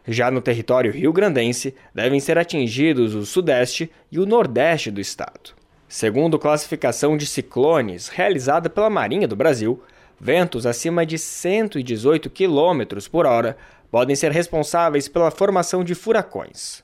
Já 0.07 0.31
no 0.31 0.41
território 0.41 0.91
rio-grandense, 0.91 1.75
devem 1.93 2.19
ser 2.19 2.37
atingidos 2.37 3.13
o 3.13 3.25
Sudeste 3.25 3.91
e 4.11 4.17
o 4.17 4.25
Nordeste 4.25 4.89
do 4.89 5.01
estado. 5.01 5.53
Segundo 5.87 6.39
classificação 6.39 7.17
de 7.17 7.27
ciclones 7.27 8.07
realizada 8.07 8.69
pela 8.69 8.89
Marinha 8.89 9.27
do 9.27 9.35
Brasil, 9.35 9.83
ventos 10.19 10.65
acima 10.65 11.05
de 11.05 11.17
118 11.17 12.29
km 12.29 13.07
por 13.09 13.25
hora 13.25 13.57
podem 13.89 14.15
ser 14.15 14.31
responsáveis 14.31 15.07
pela 15.07 15.31
formação 15.31 15.83
de 15.83 15.95
furacões. 15.95 16.83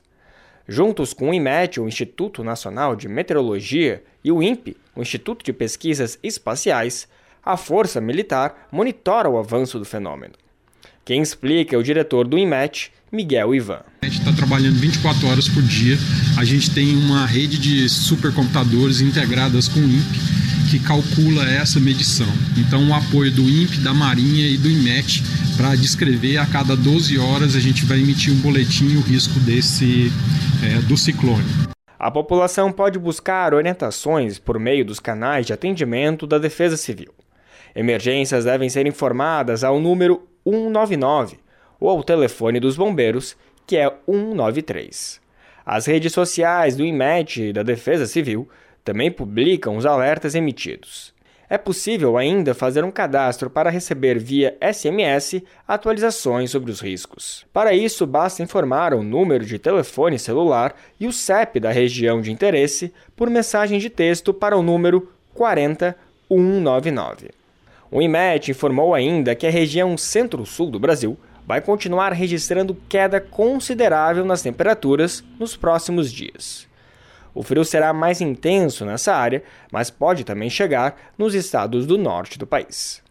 Juntos 0.66 1.12
com 1.12 1.30
o 1.30 1.34
IMET, 1.34 1.80
o 1.80 1.86
Instituto 1.86 2.42
Nacional 2.42 2.96
de 2.96 3.08
Meteorologia, 3.08 4.02
e 4.24 4.32
o 4.32 4.42
INPE, 4.42 4.76
o 4.96 5.02
Instituto 5.02 5.44
de 5.44 5.52
Pesquisas 5.52 6.18
Espaciais, 6.20 7.06
a 7.44 7.56
Força 7.56 8.00
Militar 8.00 8.66
monitora 8.72 9.30
o 9.30 9.38
avanço 9.38 9.78
do 9.78 9.84
fenômeno. 9.84 10.34
Quem 11.04 11.22
explica 11.22 11.76
é 11.76 11.78
o 11.78 11.82
diretor 11.84 12.26
do 12.26 12.36
IMET, 12.36 12.92
Miguel 13.10 13.54
Ivan. 13.54 13.80
A 14.02 14.06
gente 14.06 14.18
está 14.18 14.32
trabalhando 14.32 14.76
24 14.76 15.28
horas 15.28 15.48
por 15.48 15.62
dia. 15.62 15.96
A 16.36 16.44
gente 16.44 16.70
tem 16.70 16.96
uma 16.96 17.24
rede 17.24 17.58
de 17.58 17.88
supercomputadores 17.88 19.00
integradas 19.00 19.68
com 19.68 19.80
o 19.80 19.84
INPE 19.84 20.36
que 20.70 20.80
calcula 20.80 21.48
essa 21.48 21.78
medição. 21.78 22.26
Então, 22.58 22.88
o 22.88 22.94
apoio 22.94 23.30
do 23.30 23.42
INPE, 23.42 23.78
da 23.78 23.94
Marinha 23.94 24.48
e 24.48 24.56
do 24.56 24.68
IMET 24.68 25.22
para 25.56 25.76
descrever 25.76 26.38
a 26.38 26.46
cada 26.46 26.76
12 26.76 27.16
horas 27.18 27.54
a 27.54 27.60
gente 27.60 27.84
vai 27.84 28.00
emitir 28.00 28.32
um 28.32 28.40
boletim 28.40 28.96
o 28.96 29.00
risco 29.00 29.38
desse 29.40 30.12
é, 30.64 30.80
do 30.82 30.96
ciclone. 30.96 31.44
A 31.98 32.10
população 32.10 32.72
pode 32.72 32.98
buscar 32.98 33.54
orientações 33.54 34.38
por 34.38 34.58
meio 34.58 34.84
dos 34.84 34.98
canais 34.98 35.46
de 35.46 35.52
atendimento 35.52 36.26
da 36.26 36.38
Defesa 36.38 36.76
Civil. 36.76 37.14
Emergências 37.74 38.44
devem 38.44 38.68
ser 38.68 38.86
informadas 38.86 39.62
ao 39.62 39.80
número 39.80 40.26
199 40.44 41.45
ou 41.80 41.88
ao 41.88 42.02
telefone 42.02 42.60
dos 42.60 42.76
bombeiros, 42.76 43.36
que 43.66 43.76
é 43.76 43.88
193. 44.06 45.20
As 45.64 45.86
redes 45.86 46.12
sociais 46.12 46.76
do 46.76 46.84
IMET 46.84 47.42
e 47.42 47.52
da 47.52 47.62
Defesa 47.62 48.06
Civil 48.06 48.48
também 48.84 49.10
publicam 49.10 49.76
os 49.76 49.84
alertas 49.84 50.34
emitidos. 50.36 51.12
É 51.48 51.56
possível 51.56 52.18
ainda 52.18 52.54
fazer 52.54 52.84
um 52.84 52.90
cadastro 52.90 53.48
para 53.48 53.70
receber 53.70 54.18
via 54.18 54.56
SMS 54.60 55.42
atualizações 55.66 56.50
sobre 56.50 56.72
os 56.72 56.80
riscos. 56.80 57.46
Para 57.52 57.72
isso, 57.72 58.04
basta 58.04 58.42
informar 58.42 58.92
o 58.92 59.02
número 59.02 59.44
de 59.44 59.56
telefone 59.58 60.18
celular 60.18 60.74
e 60.98 61.06
o 61.06 61.12
CEP 61.12 61.60
da 61.60 61.70
região 61.70 62.20
de 62.20 62.32
interesse 62.32 62.92
por 63.14 63.30
mensagem 63.30 63.78
de 63.78 63.88
texto 63.88 64.34
para 64.34 64.56
o 64.56 64.62
número 64.62 65.08
40199. 65.34 67.30
O 67.90 68.02
IMET 68.02 68.50
informou 68.50 68.92
ainda 68.92 69.36
que 69.36 69.46
a 69.46 69.50
região 69.50 69.96
centro-sul 69.96 70.68
do 70.68 70.80
Brasil 70.80 71.16
vai 71.46 71.60
continuar 71.60 72.12
registrando 72.12 72.76
queda 72.88 73.20
considerável 73.20 74.24
nas 74.24 74.42
temperaturas 74.42 75.22
nos 75.38 75.56
próximos 75.56 76.12
dias. 76.12 76.66
O 77.32 77.42
frio 77.42 77.64
será 77.64 77.92
mais 77.92 78.20
intenso 78.20 78.84
nessa 78.84 79.14
área, 79.14 79.42
mas 79.70 79.90
pode 79.90 80.24
também 80.24 80.50
chegar 80.50 80.96
nos 81.16 81.34
estados 81.34 81.86
do 81.86 81.96
norte 81.96 82.38
do 82.38 82.46
país. 82.46 83.02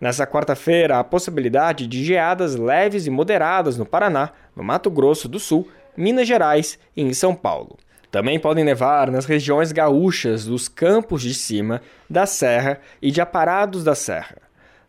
Nessa 0.00 0.26
quarta-feira, 0.26 0.98
há 0.98 1.04
possibilidade 1.04 1.86
de 1.86 2.04
geadas 2.04 2.56
leves 2.56 3.06
e 3.06 3.10
moderadas 3.10 3.78
no 3.78 3.86
Paraná, 3.86 4.30
no 4.54 4.62
Mato 4.62 4.90
Grosso 4.90 5.28
do 5.28 5.38
Sul, 5.38 5.68
Minas 5.96 6.26
Gerais 6.26 6.78
e 6.96 7.02
em 7.02 7.14
São 7.14 7.34
Paulo. 7.34 7.78
Também 8.10 8.38
podem 8.38 8.64
nevar 8.64 9.10
nas 9.10 9.24
regiões 9.24 9.72
gaúchas 9.72 10.44
dos 10.44 10.68
Campos 10.68 11.22
de 11.22 11.32
Cima, 11.32 11.80
da 12.10 12.26
Serra 12.26 12.80
e 13.00 13.10
de 13.10 13.20
Aparados 13.20 13.82
da 13.82 13.94
Serra, 13.94 14.36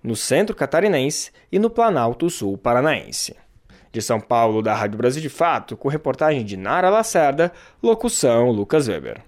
no 0.05 0.15
centro 0.15 0.55
catarinense 0.55 1.31
e 1.51 1.57
no 1.57 1.69
Planalto 1.69 2.29
Sul 2.29 2.57
paranaense. 2.57 3.35
De 3.91 4.01
São 4.01 4.19
Paulo, 4.19 4.61
da 4.61 4.73
Rádio 4.73 4.97
Brasil 4.97 5.21
de 5.21 5.29
Fato, 5.29 5.75
com 5.75 5.87
reportagem 5.87 6.43
de 6.43 6.55
Nara 6.55 6.89
Lacerda, 6.89 7.51
locução 7.81 8.51
Lucas 8.51 8.87
Weber. 8.87 9.21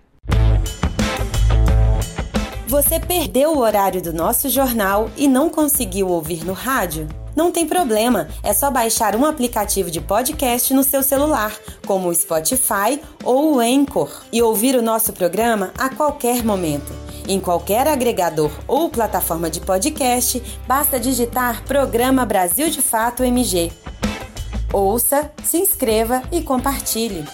Você 2.68 3.00
perdeu 3.00 3.54
o 3.54 3.60
horário 3.60 4.02
do 4.02 4.12
nosso 4.12 4.50
jornal 4.50 5.10
e 5.16 5.26
não 5.26 5.50
conseguiu 5.50 6.10
ouvir 6.10 6.46
no 6.46 6.52
rádio? 6.52 7.08
Não 7.34 7.50
tem 7.50 7.66
problema, 7.66 8.28
é 8.44 8.52
só 8.52 8.70
baixar 8.70 9.16
um 9.16 9.24
aplicativo 9.24 9.90
de 9.90 10.02
podcast 10.02 10.74
no 10.74 10.84
seu 10.84 11.02
celular, 11.02 11.56
como 11.86 12.10
o 12.10 12.14
Spotify 12.14 13.00
ou 13.24 13.56
o 13.56 13.60
Anchor, 13.60 14.24
e 14.34 14.42
ouvir 14.42 14.76
o 14.76 14.82
nosso 14.82 15.14
programa 15.14 15.72
a 15.78 15.88
qualquer 15.88 16.44
momento. 16.44 17.07
Em 17.30 17.42
qualquer 17.42 17.86
agregador 17.88 18.50
ou 18.66 18.90
plataforma 18.90 19.50
de 19.50 19.60
podcast, 19.60 20.42
basta 20.66 20.98
digitar 20.98 21.62
Programa 21.66 22.26
Brasil 22.26 22.70
de 22.70 22.82
Fato 22.82 23.22
MG. 23.22 23.70
Ouça, 24.72 25.30
se 25.44 25.58
inscreva 25.58 26.24
e 26.32 26.42
compartilhe. 26.42 27.26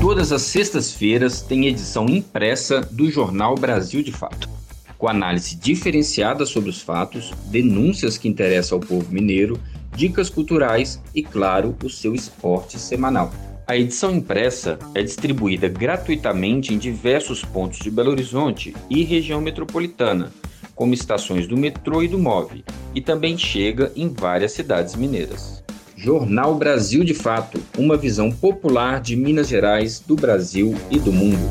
Todas 0.00 0.30
as 0.30 0.42
sextas-feiras 0.42 1.42
tem 1.42 1.66
edição 1.66 2.06
impressa 2.06 2.80
do 2.82 3.10
jornal 3.10 3.56
Brasil 3.56 4.00
de 4.00 4.12
Fato, 4.12 4.48
com 4.96 5.08
análise 5.08 5.56
diferenciada 5.56 6.46
sobre 6.46 6.70
os 6.70 6.80
fatos, 6.80 7.32
denúncias 7.46 8.16
que 8.16 8.28
interessam 8.28 8.78
ao 8.78 8.86
povo 8.86 9.12
mineiro, 9.12 9.60
dicas 9.92 10.30
culturais 10.30 11.00
e, 11.12 11.20
claro, 11.20 11.76
o 11.82 11.90
seu 11.90 12.14
esporte 12.14 12.78
semanal. 12.78 13.32
A 13.70 13.76
edição 13.76 14.16
impressa 14.16 14.80
é 14.96 15.00
distribuída 15.00 15.68
gratuitamente 15.68 16.74
em 16.74 16.76
diversos 16.76 17.44
pontos 17.44 17.78
de 17.78 17.88
Belo 17.88 18.10
Horizonte 18.10 18.74
e 18.90 19.04
região 19.04 19.40
metropolitana, 19.40 20.32
como 20.74 20.92
estações 20.92 21.46
do 21.46 21.56
metrô 21.56 22.02
e 22.02 22.08
do 22.08 22.18
MOVE, 22.18 22.64
e 22.96 23.00
também 23.00 23.38
chega 23.38 23.92
em 23.94 24.08
várias 24.08 24.50
cidades 24.50 24.96
mineiras. 24.96 25.62
Jornal 25.96 26.56
Brasil 26.56 27.04
de 27.04 27.14
Fato, 27.14 27.62
uma 27.78 27.96
visão 27.96 28.32
popular 28.32 29.00
de 29.00 29.14
Minas 29.14 29.46
Gerais, 29.46 30.00
do 30.00 30.16
Brasil 30.16 30.74
e 30.90 30.98
do 30.98 31.12
mundo. 31.12 31.48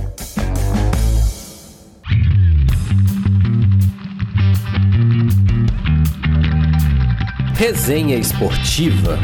Resenha 7.55 8.17
Esportiva. 8.17 9.17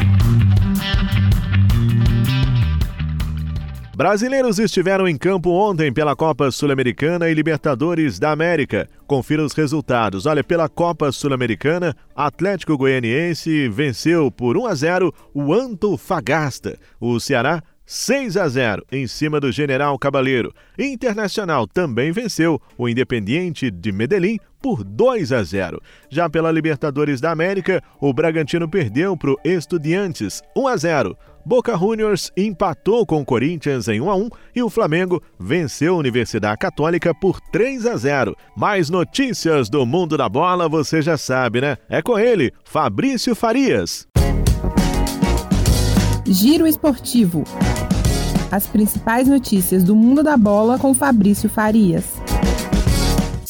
Brasileiros 3.96 4.58
estiveram 4.58 5.08
em 5.08 5.16
campo 5.16 5.48
ontem 5.48 5.90
pela 5.90 6.14
Copa 6.14 6.50
Sul-Americana 6.50 7.30
e 7.30 7.34
Libertadores 7.34 8.18
da 8.18 8.30
América. 8.30 8.86
Confira 9.06 9.42
os 9.42 9.54
resultados. 9.54 10.26
Olha, 10.26 10.44
pela 10.44 10.68
Copa 10.68 11.10
Sul-Americana, 11.10 11.96
Atlético 12.14 12.76
Goianiense 12.76 13.70
venceu 13.70 14.30
por 14.30 14.54
1 14.54 14.66
a 14.66 14.74
0 14.74 15.14
o 15.32 15.54
Antofagasta. 15.54 16.78
O 17.00 17.18
Ceará 17.18 17.62
6 17.86 18.36
a 18.36 18.46
0 18.46 18.84
em 18.92 19.06
cima 19.06 19.40
do 19.40 19.50
General 19.50 19.98
Cabaleiro. 19.98 20.52
Internacional 20.78 21.66
também 21.66 22.12
venceu 22.12 22.60
o 22.76 22.90
Independiente 22.90 23.70
de 23.70 23.92
Medellín 23.92 24.38
por 24.60 24.84
2 24.84 25.32
a 25.32 25.42
0. 25.42 25.80
Já 26.10 26.28
pela 26.28 26.52
Libertadores 26.52 27.18
da 27.18 27.30
América, 27.30 27.82
o 27.98 28.12
Bragantino 28.12 28.68
perdeu 28.68 29.16
para 29.16 29.30
o 29.30 29.38
Estudiantes 29.42 30.42
1 30.54 30.68
a 30.68 30.76
0. 30.76 31.16
Boca 31.46 31.78
Juniors 31.78 32.32
empatou 32.36 33.06
com 33.06 33.20
o 33.20 33.24
Corinthians 33.24 33.86
em 33.86 34.00
1 34.00 34.10
a 34.10 34.16
1 34.16 34.28
e 34.56 34.62
o 34.64 34.68
Flamengo 34.68 35.22
venceu 35.38 35.94
a 35.94 35.98
Universidade 35.98 36.58
Católica 36.58 37.14
por 37.14 37.40
3 37.40 37.86
a 37.86 37.96
0. 37.96 38.36
Mais 38.56 38.90
notícias 38.90 39.68
do 39.68 39.86
mundo 39.86 40.16
da 40.16 40.28
bola, 40.28 40.68
você 40.68 41.00
já 41.00 41.16
sabe, 41.16 41.60
né? 41.60 41.76
É 41.88 42.02
com 42.02 42.18
ele, 42.18 42.52
Fabrício 42.64 43.32
Farias. 43.36 44.08
Giro 46.26 46.66
Esportivo. 46.66 47.44
As 48.50 48.66
principais 48.66 49.28
notícias 49.28 49.84
do 49.84 49.94
mundo 49.94 50.24
da 50.24 50.36
bola 50.36 50.80
com 50.80 50.92
Fabrício 50.92 51.48
Farias. 51.48 52.25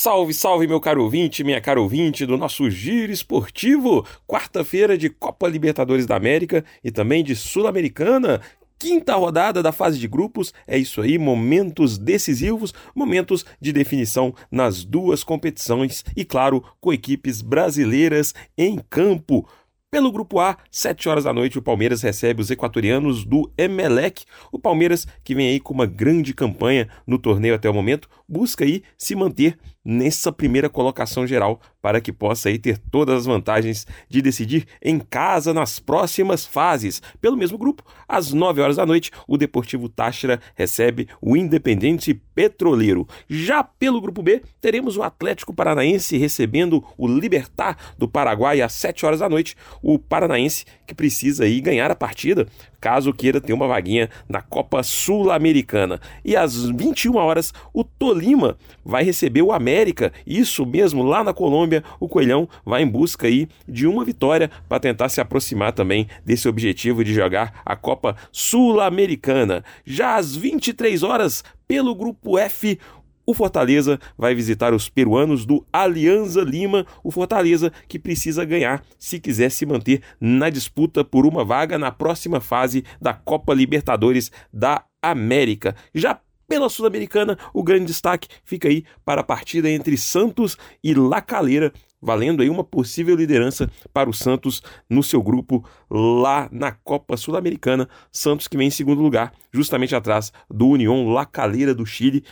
Salve, 0.06 0.32
salve, 0.32 0.68
meu 0.68 0.80
caro 0.80 1.02
ouvinte, 1.02 1.42
minha 1.42 1.60
caro 1.60 1.82
ouvinte 1.82 2.24
do 2.24 2.36
nosso 2.36 2.70
Giro 2.70 3.10
Esportivo. 3.10 4.06
Quarta-feira 4.24 4.96
de 4.96 5.10
Copa 5.10 5.48
Libertadores 5.48 6.06
da 6.06 6.14
América 6.14 6.64
e 6.84 6.92
também 6.92 7.24
de 7.24 7.34
Sul-Americana. 7.34 8.40
Quinta 8.78 9.16
rodada 9.16 9.64
da 9.64 9.72
fase 9.72 9.98
de 9.98 10.06
grupos, 10.06 10.54
é 10.64 10.78
isso 10.78 11.00
aí, 11.00 11.18
momentos 11.18 11.98
decisivos, 11.98 12.72
momentos 12.94 13.44
de 13.60 13.72
definição 13.72 14.32
nas 14.48 14.84
duas 14.84 15.24
competições 15.24 16.04
e, 16.16 16.24
claro, 16.24 16.62
com 16.80 16.92
equipes 16.92 17.42
brasileiras 17.42 18.32
em 18.56 18.78
campo. 18.88 19.44
Pelo 19.90 20.12
grupo 20.12 20.38
A, 20.38 20.56
7 20.70 21.08
horas 21.08 21.24
da 21.24 21.32
noite, 21.32 21.58
o 21.58 21.62
Palmeiras 21.62 22.02
recebe 22.02 22.42
os 22.42 22.50
equatorianos 22.50 23.24
do 23.24 23.50
Emelec. 23.56 24.24
O 24.52 24.58
Palmeiras, 24.58 25.06
que 25.24 25.34
vem 25.34 25.48
aí 25.48 25.58
com 25.58 25.74
uma 25.74 25.86
grande 25.86 26.34
campanha 26.34 26.88
no 27.06 27.18
torneio 27.18 27.54
até 27.54 27.68
o 27.68 27.74
momento, 27.74 28.08
busca 28.28 28.64
aí 28.64 28.82
se 28.98 29.16
manter 29.16 29.56
nessa 29.86 30.32
primeira 30.32 30.68
colocação 30.68 31.24
geral 31.24 31.60
para 31.80 32.00
que 32.00 32.12
possa 32.12 32.48
aí 32.48 32.58
ter 32.58 32.76
todas 32.76 33.20
as 33.20 33.26
vantagens 33.26 33.86
de 34.08 34.20
decidir 34.20 34.66
em 34.82 34.98
casa 34.98 35.54
nas 35.54 35.78
próximas 35.78 36.44
fases. 36.44 37.00
Pelo 37.20 37.36
mesmo 37.36 37.56
grupo, 37.56 37.84
às 38.08 38.32
9 38.32 38.60
horas 38.60 38.76
da 38.76 38.84
noite, 38.84 39.12
o 39.28 39.38
Deportivo 39.38 39.88
Táchira 39.88 40.40
recebe 40.56 41.08
o 41.22 41.36
Independente 41.36 42.12
Petroleiro. 42.34 43.06
Já 43.28 43.62
pelo 43.62 44.00
grupo 44.00 44.20
B, 44.22 44.42
teremos 44.60 44.96
o 44.96 45.02
Atlético 45.04 45.54
Paranaense 45.54 46.18
recebendo 46.18 46.84
o 46.98 47.06
Libertar 47.06 47.94
do 47.96 48.08
Paraguai 48.08 48.60
às 48.60 48.72
7 48.72 49.06
horas 49.06 49.20
da 49.20 49.28
noite. 49.28 49.56
O 49.80 49.96
Paranaense 49.96 50.64
que 50.84 50.94
precisa 50.94 51.44
aí 51.44 51.60
ganhar 51.60 51.90
a 51.90 51.96
partida 51.96 52.48
caso 52.86 53.12
queira 53.12 53.40
ter 53.40 53.52
uma 53.52 53.66
vaguinha 53.66 54.08
na 54.28 54.40
Copa 54.40 54.80
Sul-Americana. 54.80 56.00
E 56.24 56.36
às 56.36 56.66
21 56.66 57.16
horas, 57.16 57.52
o 57.74 57.82
Tolima 57.82 58.56
vai 58.84 59.02
receber 59.02 59.42
o 59.42 59.50
América. 59.50 60.12
Isso 60.24 60.64
mesmo, 60.64 61.02
lá 61.02 61.24
na 61.24 61.34
Colômbia, 61.34 61.82
o 61.98 62.08
Coelhão 62.08 62.48
vai 62.64 62.84
em 62.84 62.86
busca 62.86 63.26
aí 63.26 63.48
de 63.66 63.88
uma 63.88 64.04
vitória 64.04 64.48
para 64.68 64.78
tentar 64.78 65.08
se 65.08 65.20
aproximar 65.20 65.72
também 65.72 66.06
desse 66.24 66.48
objetivo 66.48 67.02
de 67.02 67.12
jogar 67.12 67.60
a 67.66 67.74
Copa 67.74 68.14
Sul-Americana. 68.30 69.64
Já 69.84 70.14
às 70.14 70.36
23 70.36 71.02
horas, 71.02 71.42
pelo 71.66 71.92
grupo 71.92 72.38
F, 72.38 72.78
o 73.26 73.34
Fortaleza 73.34 73.98
vai 74.16 74.34
visitar 74.34 74.72
os 74.72 74.88
peruanos 74.88 75.44
do 75.44 75.66
Alianza 75.72 76.42
Lima, 76.42 76.86
o 77.02 77.10
Fortaleza 77.10 77.72
que 77.88 77.98
precisa 77.98 78.44
ganhar 78.44 78.84
se 78.98 79.18
quiser 79.18 79.50
se 79.50 79.66
manter 79.66 80.00
na 80.20 80.48
disputa 80.48 81.04
por 81.04 81.26
uma 81.26 81.44
vaga 81.44 81.76
na 81.76 81.90
próxima 81.90 82.40
fase 82.40 82.84
da 83.00 83.12
Copa 83.12 83.52
Libertadores 83.52 84.30
da 84.52 84.84
América. 85.02 85.74
Já 85.92 86.20
pela 86.48 86.68
Sul-Americana, 86.68 87.36
o 87.52 87.62
grande 87.62 87.86
destaque 87.86 88.28
fica 88.44 88.68
aí 88.68 88.84
para 89.04 89.20
a 89.20 89.24
partida 89.24 89.68
entre 89.68 89.96
Santos 89.96 90.56
e 90.82 90.94
La 90.94 91.20
Calera, 91.20 91.72
valendo 92.00 92.40
aí 92.40 92.48
uma 92.48 92.62
possível 92.62 93.16
liderança 93.16 93.68
para 93.92 94.08
o 94.08 94.14
Santos 94.14 94.62
no 94.88 95.02
seu 95.02 95.20
grupo 95.20 95.64
lá 95.90 96.48
na 96.52 96.70
Copa 96.70 97.16
Sul-Americana. 97.16 97.88
Santos 98.12 98.46
que 98.46 98.56
vem 98.56 98.68
em 98.68 98.70
segundo 98.70 99.02
lugar, 99.02 99.32
justamente 99.52 99.96
atrás 99.96 100.32
do 100.48 100.68
União 100.68 101.08
La 101.08 101.26
Calera 101.26 101.74
do 101.74 101.84
Chile, 101.84 102.22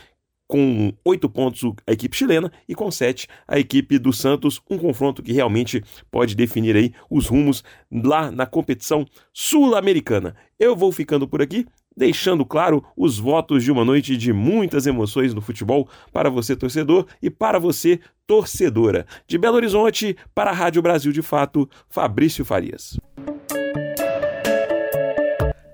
com 0.47 0.93
oito 1.03 1.29
pontos 1.29 1.61
a 1.85 1.91
equipe 1.91 2.15
chilena 2.15 2.51
e 2.67 2.75
com 2.75 2.91
sete 2.91 3.27
a 3.47 3.59
equipe 3.59 3.97
do 3.97 4.13
Santos, 4.13 4.61
um 4.69 4.77
confronto 4.77 5.23
que 5.23 5.33
realmente 5.33 5.83
pode 6.11 6.35
definir 6.35 6.75
aí 6.75 6.93
os 7.09 7.27
rumos 7.27 7.63
lá 7.91 8.31
na 8.31 8.45
competição 8.45 9.05
sul-americana. 9.33 10.35
Eu 10.59 10.75
vou 10.75 10.91
ficando 10.91 11.27
por 11.27 11.41
aqui, 11.41 11.65
deixando 11.95 12.45
claro 12.45 12.83
os 12.95 13.17
votos 13.17 13.63
de 13.63 13.71
uma 13.71 13.85
noite 13.85 14.17
de 14.17 14.33
muitas 14.33 14.85
emoções 14.85 15.33
no 15.33 15.41
futebol 15.41 15.87
para 16.11 16.29
você 16.29 16.55
torcedor 16.55 17.05
e 17.21 17.29
para 17.29 17.59
você 17.59 17.99
torcedora. 18.27 19.05
De 19.27 19.37
Belo 19.37 19.55
Horizonte 19.55 20.15
para 20.33 20.51
a 20.51 20.53
Rádio 20.53 20.81
Brasil 20.81 21.11
de 21.11 21.21
Fato, 21.21 21.69
Fabrício 21.89 22.43
Farias. 22.43 22.97